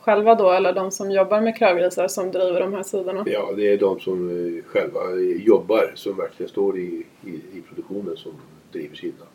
själva 0.00 0.34
då 0.34 0.50
eller 0.50 0.72
de 0.72 0.90
som 0.90 1.10
jobbar 1.10 1.40
med 1.40 1.56
kravgrisar 1.56 2.08
som 2.08 2.30
driver 2.30 2.60
de 2.60 2.74
här 2.74 2.82
sidorna? 2.82 3.24
Ja, 3.26 3.52
det 3.56 3.72
är 3.72 3.78
de 3.78 4.00
som 4.00 4.30
eh, 4.30 4.64
själva 4.64 5.00
eh, 5.00 5.42
jobbar, 5.46 5.92
som 5.94 6.16
verkligen 6.16 6.50
står 6.50 6.78
i, 6.78 7.06
i, 7.24 7.30
i 7.30 7.62
produktionen, 7.68 8.16
som 8.16 8.32
driver 8.72 8.96
sidan. 8.96 9.26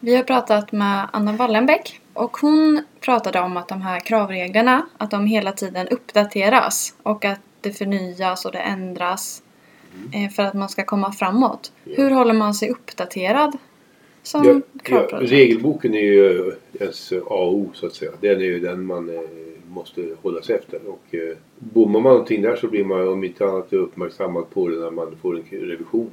Vi 0.00 0.16
har 0.16 0.22
pratat 0.22 0.72
med 0.72 1.08
Anna 1.12 1.32
Wallenbäck 1.32 2.00
och 2.12 2.36
hon 2.36 2.82
pratade 3.00 3.40
om 3.40 3.56
att 3.56 3.68
de 3.68 3.82
här 3.82 4.00
kravreglerna, 4.00 4.86
att 4.98 5.10
de 5.10 5.26
hela 5.26 5.52
tiden 5.52 5.88
uppdateras 5.88 6.94
och 7.02 7.24
att 7.24 7.40
det 7.60 7.72
förnyas 7.72 8.44
och 8.44 8.52
det 8.52 8.58
ändras 8.58 9.42
eh, 10.12 10.30
för 10.30 10.42
att 10.42 10.54
man 10.54 10.68
ska 10.68 10.84
komma 10.84 11.12
framåt. 11.12 11.72
Ja. 11.84 11.94
Hur 11.96 12.10
håller 12.10 12.34
man 12.34 12.54
sig 12.54 12.70
uppdaterad 12.70 13.58
som 14.22 14.62
Ja, 14.84 15.06
ja, 15.10 15.18
regelboken 15.20 15.94
är 15.94 16.00
ju 16.00 16.52
ens 16.80 17.12
A 17.12 17.16
och 17.28 17.54
O 17.54 17.70
så 17.74 17.86
att 17.86 17.94
säga. 17.94 18.10
Den 18.20 18.40
är 18.40 18.44
ju 18.44 18.60
den 18.60 18.86
man 18.86 19.10
måste 19.68 20.08
hålla 20.22 20.42
sig 20.42 20.56
efter. 20.56 20.80
Och 20.86 21.14
eh, 21.14 21.36
bommar 21.58 22.00
man 22.00 22.12
någonting 22.12 22.42
där 22.42 22.56
så 22.56 22.68
blir 22.68 22.84
man 22.84 23.08
om 23.08 23.24
inte 23.24 23.46
annat 23.46 23.72
uppmärksammad 23.72 24.50
på 24.50 24.68
det 24.68 24.76
när 24.76 24.90
man 24.90 25.16
får 25.16 25.36
en 25.36 25.42
revision. 25.50 26.10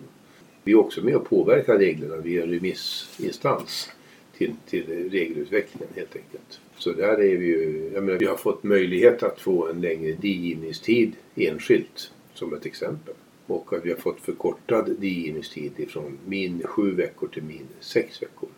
Vi 0.63 0.71
är 0.71 0.79
också 0.79 1.01
med 1.01 1.15
och 1.15 1.29
påverkar 1.29 1.77
reglerna. 1.77 2.15
Vi 2.17 2.37
är 2.37 2.43
en 2.43 2.49
remissinstans 2.49 3.89
till, 4.37 4.55
till 4.65 5.09
regelutvecklingen 5.09 5.89
helt 5.95 6.15
enkelt. 6.15 6.59
Så 6.77 6.91
där 6.91 7.13
är 7.13 7.37
vi 7.37 7.45
ju, 7.45 7.91
jag 7.93 8.03
menar, 8.03 8.19
vi 8.19 8.25
har 8.25 8.37
fått 8.37 8.63
möjlighet 8.63 9.23
att 9.23 9.39
få 9.39 9.67
en 9.67 9.81
längre 9.81 10.11
digivningstid 10.11 11.11
enskilt 11.35 12.11
som 12.33 12.53
ett 12.53 12.65
exempel. 12.65 13.13
Och 13.47 13.73
att 13.73 13.85
vi 13.85 13.89
har 13.89 13.97
fått 13.97 14.21
förkortad 14.21 14.95
digivningstid 14.99 15.71
ifrån 15.77 16.17
min 16.25 16.61
sju 16.63 16.91
veckor 16.91 17.27
till 17.27 17.43
min 17.43 17.67
sex 17.79 18.21
veckor. 18.21 18.49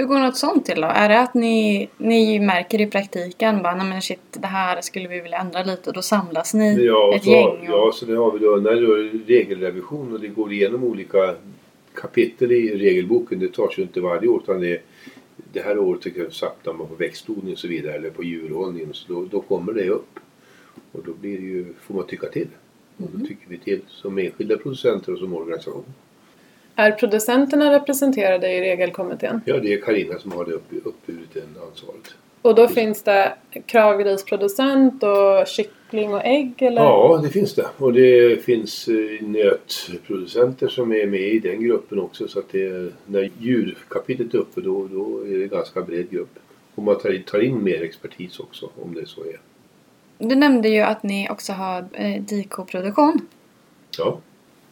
Hur 0.00 0.06
går 0.06 0.18
något 0.18 0.36
sånt 0.36 0.66
till 0.66 0.80
då? 0.80 0.86
Är 0.86 1.08
det 1.08 1.20
att 1.20 1.34
ni, 1.34 1.88
ni 1.96 2.40
märker 2.40 2.80
i 2.80 2.86
praktiken 2.86 3.62
bara, 3.62 3.74
nej 3.74 3.86
men 3.86 4.02
shit, 4.02 4.20
det 4.30 4.46
här 4.46 4.80
skulle 4.80 5.08
vi 5.08 5.20
vilja 5.20 5.38
ändra 5.38 5.62
lite 5.62 5.90
och 5.90 5.94
då 5.94 6.02
samlas 6.02 6.54
ni 6.54 6.84
Ja, 6.84 7.14
ett 7.16 7.24
så, 7.24 7.30
gäng? 7.30 7.46
Och, 7.46 7.64
ja, 7.66 7.92
så 7.94 8.06
det 8.06 8.16
har 8.16 8.32
vi 8.32 8.38
då 8.38 8.56
när 8.56 8.70
är 8.70 9.26
regelrevision 9.26 10.12
och 10.12 10.20
det 10.20 10.28
går 10.28 10.52
igenom 10.52 10.84
olika 10.84 11.34
kapitel 11.94 12.52
i 12.52 12.78
regelboken. 12.78 13.38
Det 13.38 13.52
tar 13.52 13.68
sig 13.68 13.84
inte 13.84 14.00
varje 14.00 14.28
år 14.28 14.40
utan 14.42 14.60
det, 14.60 14.82
det 15.52 15.60
här 15.60 15.78
året 15.78 16.02
tycker 16.02 16.22
jag 16.22 16.32
satsar 16.32 16.72
man 16.72 16.86
på 16.86 16.94
växtodling 16.94 17.52
och 17.52 17.58
så 17.58 17.68
vidare 17.68 17.94
eller 17.94 18.10
på 18.10 18.24
djurhållning. 18.24 18.88
Så 18.92 19.12
då, 19.12 19.24
då 19.30 19.40
kommer 19.40 19.72
det 19.72 19.88
upp. 19.88 20.18
Och 20.92 21.00
då 21.06 21.12
blir 21.12 21.40
ju, 21.40 21.66
får 21.80 21.94
man 21.94 22.06
tycka 22.06 22.26
till. 22.26 22.48
Och 22.96 23.08
då 23.12 23.26
tycker 23.26 23.48
vi 23.48 23.58
till 23.58 23.80
som 23.88 24.18
enskilda 24.18 24.56
producenter 24.56 25.12
och 25.12 25.18
som 25.18 25.34
organisation. 25.34 25.84
Är 26.74 26.92
producenterna 26.92 27.72
representerade 27.72 28.52
i 28.52 28.60
regelkommittén? 28.60 29.40
Ja, 29.44 29.56
det 29.58 29.74
är 29.74 29.80
Karina 29.80 30.18
som 30.18 30.32
har 30.32 30.44
det 30.44 30.52
upp, 30.52 30.72
uppburit 30.84 31.34
den 31.34 31.56
ansvaret. 31.68 32.14
Och 32.42 32.54
då 32.54 32.68
finns 32.68 33.02
det 33.02 33.32
kravgrisproducent 33.66 35.02
och 35.02 35.46
kyckling 35.46 36.14
och 36.14 36.24
ägg 36.24 36.62
eller? 36.62 36.82
Ja, 36.82 37.20
det 37.22 37.28
finns 37.28 37.54
det. 37.54 37.66
Och 37.76 37.92
det 37.92 38.44
finns 38.44 38.88
eh, 38.88 39.26
nötproducenter 39.26 40.68
som 40.68 40.92
är 40.92 41.06
med 41.06 41.20
i 41.20 41.38
den 41.38 41.62
gruppen 41.62 41.98
också. 41.98 42.28
Så 42.28 42.38
att 42.38 42.52
det, 42.52 42.92
när 43.06 43.30
djurkapitlet 43.38 44.34
är 44.34 44.38
uppe 44.38 44.60
då, 44.60 44.88
då 44.92 45.24
är 45.26 45.38
det 45.38 45.42
en 45.42 45.48
ganska 45.48 45.80
bred 45.82 46.10
grupp. 46.10 46.38
Och 46.74 46.82
man 46.82 46.98
tar 46.98 47.14
in, 47.14 47.22
tar 47.22 47.40
in 47.40 47.64
mer 47.64 47.82
expertis 47.82 48.40
också 48.40 48.70
om 48.82 48.94
det 48.94 49.06
så 49.06 49.20
är. 49.20 49.40
Du 50.18 50.34
nämnde 50.34 50.68
ju 50.68 50.80
att 50.80 51.02
ni 51.02 51.28
också 51.30 51.52
har 51.52 51.84
eh, 51.92 52.22
dikoproduktion. 52.22 53.20
Ja, 53.98 54.20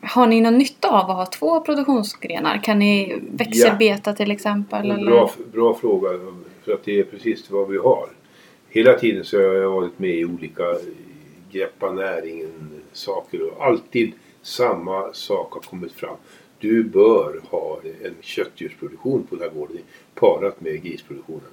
Har 0.01 0.27
ni 0.27 0.41
någon 0.41 0.59
nytta 0.59 0.89
av 0.89 1.11
att 1.11 1.17
ha 1.17 1.27
två 1.27 1.61
produktionsgrenar? 1.61 2.63
Kan 2.65 2.79
ni 2.79 3.21
växelbeta 3.31 4.13
till 4.13 4.31
exempel? 4.31 4.91
Eller? 4.91 5.11
bra, 5.11 5.31
bra 5.53 5.75
fråga. 5.75 6.09
För 6.65 6.73
att 6.73 6.85
det 6.85 7.01
är 7.01 7.05
precis 7.05 7.51
vad 7.51 7.69
vi 7.69 7.79
har. 7.79 8.09
Hela 8.69 8.95
tiden 8.95 9.25
så 9.25 9.37
har 9.37 9.55
jag 9.55 9.71
varit 9.71 9.99
med 9.99 10.15
i 10.15 10.25
olika 10.25 10.65
greppa 11.53 11.93
näringen 11.93 12.71
saker 12.93 13.43
och 13.43 13.65
alltid 13.65 14.13
samma 14.43 15.13
sak 15.13 15.53
har 15.53 15.61
kommit 15.61 15.93
fram. 15.93 16.17
Du 16.59 16.85
bör 16.85 17.41
ha 17.51 17.81
en 18.05 18.15
köttdjursproduktion 18.21 19.27
på 19.31 19.37
den 19.37 19.49
här 19.49 19.59
gården 19.59 19.79
parat 20.15 20.61
med 20.61 20.83
grisproduktionen. 20.83 21.51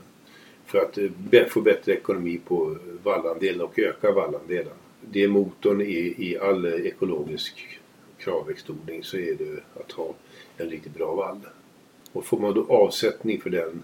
För 0.66 0.78
att 0.78 0.98
eh, 0.98 1.46
få 1.48 1.62
bättre 1.62 1.94
ekonomi 1.94 2.40
på 2.48 2.78
vallandelen 3.04 3.62
och 3.62 3.80
öka 3.80 4.12
vallandelen. 4.12 4.74
Det 5.02 5.24
är 5.24 5.28
motorn 5.28 5.82
i, 5.82 6.16
i 6.18 6.38
all 6.38 6.66
ekologisk 6.66 7.80
kravväxtodling 8.18 9.04
så 9.04 9.18
är 9.18 9.34
det 9.34 9.80
att 9.80 9.92
ha 9.92 10.14
en 10.58 10.70
riktigt 10.70 10.94
bra 10.94 11.16
vall. 11.16 11.40
Och 12.12 12.26
får 12.26 12.40
man 12.40 12.54
då 12.54 12.66
avsättning 12.70 13.42
för 13.42 13.50
den 13.50 13.84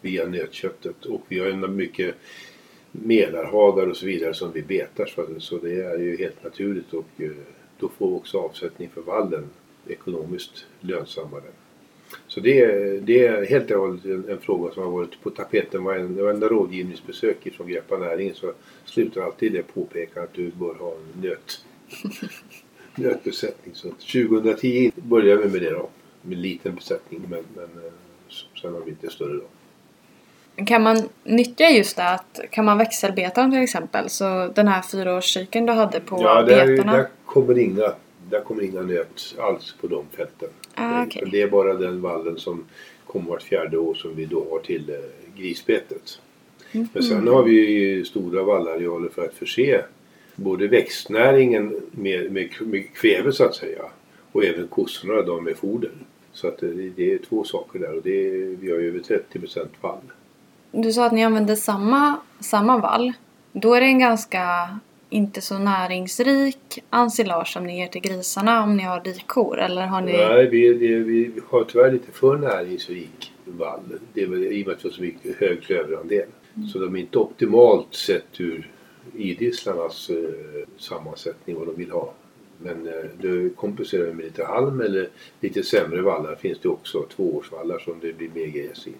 via 0.00 0.26
nötköttet 0.26 1.04
och 1.04 1.22
vi 1.28 1.38
har 1.38 1.46
ju 1.46 1.56
mycket 1.56 2.14
melarhagar 2.92 3.86
och 3.86 3.96
så 3.96 4.06
vidare 4.06 4.34
som 4.34 4.52
vi 4.52 4.62
betar 4.62 5.38
så, 5.38 5.58
det 5.58 5.82
är 5.82 5.98
ju 5.98 6.16
helt 6.16 6.44
naturligt 6.44 6.94
och 6.94 7.06
eh, 7.18 7.30
då 7.78 7.88
får 7.88 8.08
vi 8.08 8.14
också 8.14 8.38
avsättning 8.38 8.88
för 8.94 9.00
vallen 9.00 9.44
ekonomiskt 9.86 10.66
lönsammare. 10.80 11.50
Så 12.26 12.40
det 12.40 12.60
är, 12.60 13.00
det 13.00 13.26
är 13.26 13.46
helt 13.46 13.70
och 13.70 13.80
hållet 13.80 14.04
en, 14.04 14.28
en, 14.28 14.38
fråga 14.38 14.74
som 14.74 14.82
har 14.82 14.90
varit 14.90 15.22
på 15.22 15.30
tapeten 15.30 15.84
varenda, 15.84 16.22
varenda 16.22 16.48
rådgivningsbesök 16.48 17.54
från 17.56 17.68
Greppa 17.68 17.98
näringen 17.98 18.34
så 18.34 18.52
slutar 18.84 19.20
alltid 19.22 19.52
det 19.52 19.62
påpekandet 19.62 20.30
att 20.30 20.34
du 20.34 20.50
bör 20.50 20.74
ha 20.74 20.90
en 20.90 21.22
nöt, 21.22 21.64
nötbesättning. 22.94 23.74
Så 23.74 23.88
2010 23.88 24.92
började 24.96 25.42
vi 25.42 25.48
med 25.48 25.62
det 25.62 25.70
då. 25.70 25.88
Med 26.22 26.36
en 26.36 26.42
liten 26.42 26.74
besättning 26.74 27.20
men, 27.28 27.44
men 27.54 27.84
eh, 27.84 27.92
sen 28.62 28.74
har 28.74 28.80
vi 28.80 28.90
inte 28.90 29.10
större 29.10 29.34
då. 29.34 29.44
Kan 30.64 30.82
man 30.82 31.08
nyttja 31.24 31.70
just 31.70 31.96
det 31.96 32.08
att 32.08 32.40
kan 32.50 32.64
man 32.64 32.78
växelbeta 32.78 33.42
dem 33.42 33.50
till 33.50 33.62
exempel? 33.62 34.10
Så 34.10 34.52
den 34.54 34.68
här 34.68 34.82
fyraårscykeln 34.82 35.66
du 35.66 35.72
hade 35.72 36.00
på 36.00 36.22
ja, 36.22 36.42
där, 36.42 36.66
betorna? 36.66 36.96
där 36.96 37.08
kommer 37.26 37.58
inga, 37.58 37.92
där 38.30 38.40
kommer 38.40 38.62
inga 38.62 38.82
nöt 38.82 39.34
alls 39.38 39.74
på 39.80 39.86
de 39.86 40.04
fälten. 40.16 40.48
Ah, 40.74 41.06
okay. 41.06 41.24
Det 41.30 41.42
är 41.42 41.48
bara 41.48 41.74
den 41.74 42.00
vallen 42.00 42.38
som 42.38 42.64
kommer 43.06 43.30
vart 43.30 43.42
fjärde 43.42 43.78
år 43.78 43.94
som 43.94 44.14
vi 44.14 44.26
då 44.26 44.46
har 44.50 44.58
till 44.58 44.90
eh, 44.90 45.40
grisbetet. 45.40 46.20
Mm. 46.72 46.88
Men 46.92 47.02
sen 47.02 47.28
har 47.28 47.42
vi 47.42 47.70
ju 47.70 48.04
stora 48.04 48.42
vallarealer 48.42 49.08
för 49.08 49.24
att 49.24 49.34
förse 49.34 49.84
både 50.42 50.68
växtnäringen 50.68 51.80
med, 51.90 52.32
med, 52.32 52.48
med 52.60 52.94
kväve 52.94 53.32
så 53.32 53.44
att 53.44 53.54
säga 53.54 53.82
och 54.32 54.44
även 54.44 54.68
kossorna 54.68 55.22
då 55.22 55.40
med 55.40 55.56
foder. 55.56 55.90
Så 56.32 56.48
att 56.48 56.58
det, 56.58 56.90
det 56.96 57.12
är 57.12 57.18
två 57.18 57.44
saker 57.44 57.78
där 57.78 57.96
och 57.96 58.02
det 58.02 58.30
vi 58.60 58.70
har 58.70 58.78
ju 58.78 58.88
över 58.88 59.00
30 59.00 59.40
vall. 59.80 59.98
Du 60.70 60.92
sa 60.92 61.06
att 61.06 61.12
ni 61.12 61.24
använder 61.24 61.56
samma, 61.56 62.16
samma 62.40 62.78
vall. 62.78 63.12
Då 63.52 63.74
är 63.74 63.80
det 63.80 63.86
en 63.86 63.98
ganska 63.98 64.78
inte 65.10 65.40
så 65.40 65.58
näringsrik 65.58 66.84
ensilage 66.90 67.48
som 67.48 67.66
ni 67.66 67.78
ger 67.78 67.86
till 67.86 68.00
grisarna 68.00 68.62
om 68.62 68.76
ni 68.76 68.82
har 68.82 69.00
dikor? 69.00 69.58
Eller 69.58 69.86
har 69.86 70.00
ni... 70.00 70.12
Nej, 70.12 70.48
vi, 70.48 70.74
det, 70.74 70.98
vi 70.98 71.32
har 71.48 71.64
tyvärr 71.64 71.92
lite 71.92 72.12
för 72.12 72.36
näringsrik 72.36 73.32
vall. 73.44 73.80
Det 74.12 74.22
är 74.22 74.52
i 74.52 74.62
och 74.62 74.66
med 74.66 74.74
att 74.76 74.84
vi 74.84 74.88
har 74.88 74.94
så 74.94 75.02
mycket 75.02 75.36
hög 75.36 75.62
klöverandel. 75.62 76.28
Mm. 76.56 76.68
Så 76.68 76.78
de 76.78 76.96
är 76.96 77.00
inte 77.00 77.18
optimalt 77.18 77.94
sett 77.94 78.40
ur 78.40 78.70
idisslarnas 79.22 80.10
eh, 80.10 80.16
sammansättning 80.78 81.56
vad 81.56 81.66
de 81.66 81.76
vill 81.76 81.90
ha. 81.90 82.12
Men 82.58 82.86
eh, 82.86 82.92
det 83.20 83.56
kompenserar 83.56 84.12
med 84.12 84.24
lite 84.24 84.44
halm 84.44 84.80
eller 84.80 85.08
lite 85.40 85.62
sämre 85.62 86.02
vallar 86.02 86.34
finns 86.34 86.58
det 86.58 86.68
också. 86.68 87.02
Tvåårsvallar 87.02 87.78
som 87.78 88.00
det 88.00 88.12
blir 88.12 88.30
mer 88.34 88.46
gräs 88.46 88.86
i. 88.86 88.92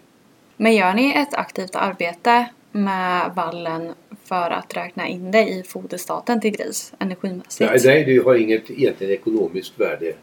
Men 0.57 0.77
gör 0.77 0.95
ni 0.95 1.13
ett 1.17 1.35
aktivt 1.35 1.75
arbete 1.75 2.47
med 2.73 3.33
vallen 3.37 3.93
för 4.25 4.51
att 4.51 4.77
räkna 4.77 5.09
in 5.09 5.31
det 5.31 5.49
i 5.49 5.63
foderstaten 5.63 6.41
till 6.41 6.51
gris 6.51 6.93
energimässigt? 6.99 7.71
Nej, 7.71 7.81
nej 7.85 8.05
det 8.05 8.25
har 8.25 8.35
inget 8.35 8.71
egentligen 8.71 9.13
ekonomiskt 9.13 9.81
värde. 9.81 10.15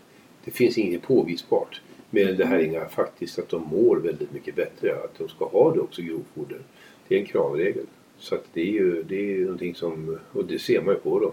Det 0.45 0.51
finns 0.51 0.77
inget 0.77 1.01
påvisbart. 1.01 1.81
Men 2.09 2.37
det 2.37 2.45
här 2.45 2.59
är 2.59 2.85
faktiskt 2.85 3.39
att 3.39 3.49
de 3.49 3.61
mår 3.61 3.97
väldigt 3.97 4.33
mycket 4.33 4.55
bättre. 4.55 4.95
Att 5.03 5.17
de 5.17 5.29
ska 5.29 5.45
ha 5.45 5.73
det 5.73 5.79
också 5.79 6.01
grovfoder. 6.01 6.59
Det 7.07 7.15
är 7.15 7.19
en 7.19 7.25
kravregel. 7.25 7.85
Så 8.19 8.35
att 8.35 8.45
det 8.53 8.61
är 8.61 8.71
ju 8.71 9.03
det 9.03 9.33
är 9.33 9.39
någonting 9.39 9.75
som, 9.75 10.19
och 10.31 10.45
det 10.45 10.59
ser 10.59 10.81
man 10.81 10.93
ju 10.93 10.99
på 10.99 11.19
dem. 11.19 11.31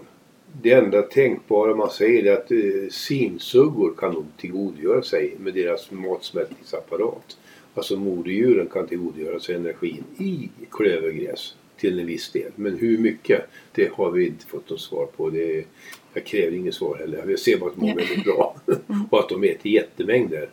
Det 0.61 0.71
enda 0.71 1.01
tänkbara 1.01 1.75
man 1.75 1.89
säger 1.89 2.25
är 2.25 2.33
att 2.33 2.51
eh, 2.51 2.89
sinsuggor 2.89 3.93
kan 3.97 4.13
nog 4.13 4.25
tillgodogöra 4.37 5.01
sig 5.01 5.35
med 5.39 5.53
deras 5.53 5.91
matsmältningsapparat. 5.91 7.37
Alltså 7.73 7.97
moderdjuren 7.97 8.67
kan 8.67 8.87
tillgodogöra 8.87 9.39
sig 9.39 9.55
energin 9.55 10.03
i 10.17 10.49
klövergräs 10.71 11.55
till 11.77 11.99
en 11.99 12.05
viss 12.05 12.31
del. 12.31 12.51
Men 12.55 12.77
hur 12.77 12.97
mycket? 12.97 13.45
Det 13.71 13.91
har 13.93 14.11
vi 14.11 14.27
inte 14.27 14.45
fått 14.45 14.69
något 14.69 14.81
svar 14.81 15.05
på. 15.05 15.29
Det 15.29 15.65
jag 16.13 16.25
kräver 16.25 16.57
inget 16.57 16.73
svar 16.73 16.97
heller. 16.97 17.29
Jag 17.29 17.39
ser 17.39 17.57
bara 17.57 17.69
att 17.69 17.75
de 17.75 17.81
mår 17.81 17.95
väldigt 17.95 18.23
bra. 18.23 18.55
och 19.09 19.19
att 19.19 19.29
de 19.29 19.43
äter 19.43 19.71
jättemängder. 19.71 20.49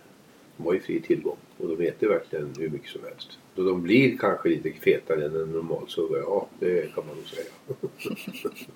De 0.57 0.66
har 0.66 0.75
ju 0.75 0.81
fri 0.81 1.01
tillgång. 1.01 1.37
Och 1.59 1.77
de 1.77 1.87
äter 1.87 2.09
verkligen 2.09 2.55
hur 2.59 2.68
mycket 2.68 2.90
som 2.90 3.01
helst. 3.05 3.38
Då 3.55 3.62
de 3.62 3.83
blir 3.83 4.19
kanske 4.19 4.49
lite 4.49 4.73
fetare 4.73 5.25
än 5.25 5.37
en 5.37 5.53
normal 5.53 5.88
sugga. 5.88 6.19
Ja, 6.19 6.47
det 6.59 6.95
kan 6.95 7.05
man 7.07 7.17
nog 7.17 7.27
säga. 7.27 7.47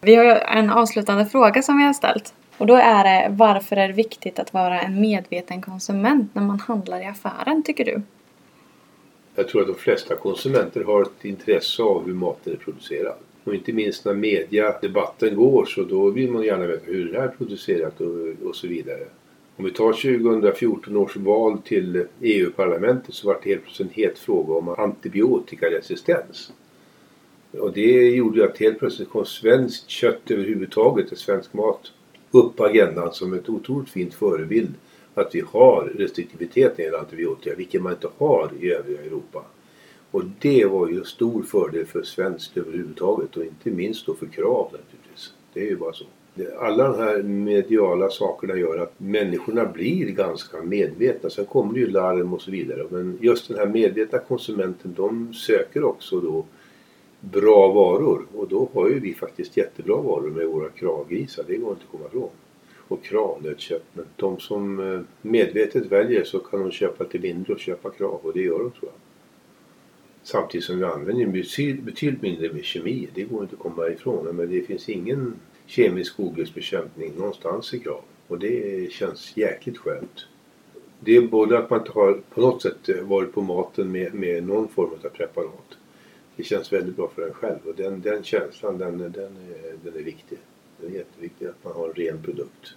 vi 0.00 0.14
har 0.14 0.24
en 0.26 0.70
avslutande 0.70 1.26
fråga 1.26 1.62
som 1.62 1.78
vi 1.78 1.84
har 1.84 1.92
ställt. 1.92 2.34
Och 2.58 2.66
då 2.66 2.74
är 2.74 3.04
det 3.04 3.34
varför 3.36 3.76
är 3.76 3.88
det 3.88 3.94
viktigt 3.94 4.38
att 4.38 4.52
vara 4.52 4.80
en 4.80 5.00
medveten 5.00 5.62
konsument 5.62 6.34
när 6.34 6.42
man 6.42 6.60
handlar 6.60 7.00
i 7.00 7.06
affären 7.06 7.62
tycker 7.62 7.84
du? 7.84 8.02
Jag 9.34 9.48
tror 9.48 9.60
att 9.60 9.68
de 9.68 9.74
flesta 9.74 10.16
konsumenter 10.16 10.84
har 10.84 11.02
ett 11.02 11.24
intresse 11.24 11.82
av 11.82 12.06
hur 12.06 12.14
maten 12.14 12.52
är 12.52 12.56
producerad. 12.56 13.16
Och 13.44 13.54
inte 13.54 13.72
minst 13.72 14.04
när 14.04 14.14
mediadebatten 14.14 15.36
går 15.36 15.64
så 15.64 15.84
då 15.84 16.10
vill 16.10 16.30
man 16.30 16.42
gärna 16.42 16.66
veta 16.66 16.84
hur 16.84 17.12
det 17.12 17.18
är 17.18 17.28
producerat 17.28 18.00
och, 18.00 18.48
och 18.48 18.56
så 18.56 18.66
vidare. 18.68 19.04
Om 19.58 19.64
vi 19.64 19.70
tar 19.70 19.92
2014 19.92 20.96
års 20.96 21.16
val 21.16 21.58
till 21.58 22.06
EU-parlamentet 22.20 23.14
så 23.14 23.26
var 23.26 23.40
det 23.42 23.50
helt 23.50 23.62
plötsligt 23.62 23.88
en 23.88 23.94
het 23.94 24.18
fråga 24.18 24.54
om 24.54 24.68
antibiotikaresistens. 24.68 26.52
Och 27.52 27.72
det 27.72 28.10
gjorde 28.10 28.44
att 28.44 28.58
helt 28.58 28.78
plötsligt 28.78 29.08
kom 29.08 29.24
svenskt 29.24 29.88
kött 29.88 30.30
överhuvudtaget, 30.30 31.18
svensk 31.18 31.52
mat, 31.52 31.92
upp 32.30 32.56
på 32.56 32.64
agendan 32.64 33.12
som 33.12 33.32
ett 33.32 33.48
otroligt 33.48 33.90
fint 33.90 34.14
förebild 34.14 34.74
att 35.14 35.34
vi 35.34 35.40
har 35.40 35.92
restriktivitet 35.94 36.70
när 36.70 36.76
det 36.76 36.82
gäller 36.82 36.98
antibiotika, 36.98 37.54
vilket 37.54 37.82
man 37.82 37.92
inte 37.92 38.08
har 38.18 38.50
i 38.60 38.72
övriga 38.72 39.00
Europa. 39.00 39.44
Och 40.10 40.22
det 40.38 40.64
var 40.64 40.88
ju 40.88 40.98
en 40.98 41.04
stor 41.04 41.42
fördel 41.42 41.86
för 41.86 42.02
svenskt 42.02 42.56
överhuvudtaget 42.56 43.36
och 43.36 43.44
inte 43.44 43.70
minst 43.70 44.06
då 44.06 44.14
för 44.14 44.26
krav 44.26 44.68
naturligtvis. 44.72 45.32
Det 45.52 45.60
är 45.60 45.66
ju 45.66 45.76
bara 45.76 45.92
så. 45.92 46.04
Alla 46.58 46.88
de 46.88 46.98
här 46.98 47.22
mediala 47.22 48.10
sakerna 48.10 48.56
gör 48.56 48.78
att 48.78 49.00
människorna 49.00 49.66
blir 49.66 50.06
ganska 50.06 50.62
medvetna. 50.62 51.30
Sen 51.30 51.44
kommer 51.44 51.74
det 51.74 51.80
ju 51.80 51.90
larm 51.90 52.34
och 52.34 52.42
så 52.42 52.50
vidare. 52.50 52.86
Men 52.90 53.18
just 53.20 53.48
den 53.48 53.58
här 53.58 53.66
medvetna 53.66 54.18
konsumenten 54.18 54.94
de 54.96 55.34
söker 55.34 55.84
också 55.84 56.20
då 56.20 56.44
bra 57.20 57.72
varor. 57.72 58.26
Och 58.36 58.48
då 58.48 58.68
har 58.74 58.88
ju 58.88 59.00
vi 59.00 59.14
faktiskt 59.14 59.56
jättebra 59.56 59.96
varor 59.96 60.30
med 60.30 60.46
våra 60.46 60.68
kravgrisar. 60.68 61.44
Det 61.46 61.56
går 61.56 61.70
inte 61.70 61.82
att 61.84 61.90
komma 61.90 62.06
ifrån 62.06 62.30
och 62.88 63.04
kravnötkött. 63.04 63.84
Men 63.92 64.04
de 64.16 64.40
som 64.40 64.92
eh, 64.94 65.00
medvetet 65.22 65.86
väljer 65.86 66.24
så 66.24 66.38
kan 66.38 66.60
de 66.60 66.70
köpa 66.70 67.04
till 67.04 67.20
mindre 67.20 67.52
och 67.52 67.60
köpa 67.60 67.90
krav 67.90 68.20
och 68.22 68.32
det 68.32 68.42
gör 68.42 68.58
de 68.58 68.70
tror 68.70 68.82
jag. 68.82 68.92
Samtidigt 70.22 70.64
som 70.64 70.78
vi 70.78 70.84
använder 70.84 71.26
betydligt 71.82 72.22
mindre 72.22 72.52
med 72.52 72.64
kemi. 72.64 73.08
Det 73.14 73.22
går 73.22 73.42
inte 73.42 73.54
att 73.54 73.62
komma 73.62 73.88
ifrån. 73.88 74.36
Men 74.36 74.50
det 74.50 74.62
finns 74.62 74.88
ingen 74.88 75.34
kemisk 75.68 76.20
ogräsbekämpning 76.20 77.12
någonstans 77.16 77.74
i 77.74 77.78
krav. 77.78 78.00
Och 78.28 78.38
det 78.38 78.92
känns 78.92 79.36
jäkligt 79.36 79.78
skönt. 79.78 80.26
Det 81.00 81.16
är 81.16 81.20
både 81.20 81.58
att 81.58 81.70
man 81.70 81.80
inte 81.80 81.92
har 81.92 82.20
på 82.34 82.40
något 82.40 82.62
sätt 82.62 82.88
varit 83.02 83.32
på 83.32 83.42
maten 83.42 83.92
med, 83.92 84.14
med 84.14 84.46
någon 84.46 84.68
form 84.68 84.90
av 85.04 85.08
preparat. 85.08 85.78
Det 86.36 86.42
känns 86.44 86.72
väldigt 86.72 86.96
bra 86.96 87.10
för 87.14 87.22
en 87.22 87.34
själv 87.34 87.58
och 87.66 87.74
den, 87.76 88.00
den 88.00 88.24
känslan 88.24 88.78
den, 88.78 88.98
den, 88.98 89.08
är, 89.08 89.76
den 89.84 89.94
är 89.94 90.04
viktig. 90.04 90.38
Det 90.80 90.86
är 90.86 90.90
jätteviktigt 90.90 91.48
att 91.48 91.64
man 91.64 91.72
har 91.72 91.88
en 91.88 91.94
ren 91.94 92.22
produkt. 92.22 92.74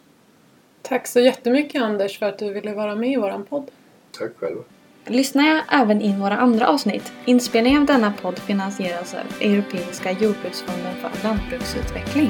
Tack 0.81 1.07
så 1.07 1.19
jättemycket 1.19 1.81
Anders 1.81 2.19
för 2.19 2.25
att 2.25 2.39
du 2.39 2.53
ville 2.53 2.73
vara 2.73 2.95
med 2.95 3.11
i 3.11 3.15
våran 3.15 3.45
podd. 3.45 3.71
Tack 4.11 4.31
själva. 4.37 4.63
Lyssna 5.05 5.63
även 5.69 6.01
in 6.01 6.19
våra 6.19 6.37
andra 6.37 6.67
avsnitt. 6.67 7.11
Inspelningen 7.25 7.81
av 7.81 7.87
denna 7.87 8.13
podd 8.21 8.39
finansieras 8.39 9.13
av 9.13 9.41
Europeiska 9.41 10.11
jordbruksfonden 10.11 10.95
för 10.95 11.27
lantbruksutveckling. 11.27 12.29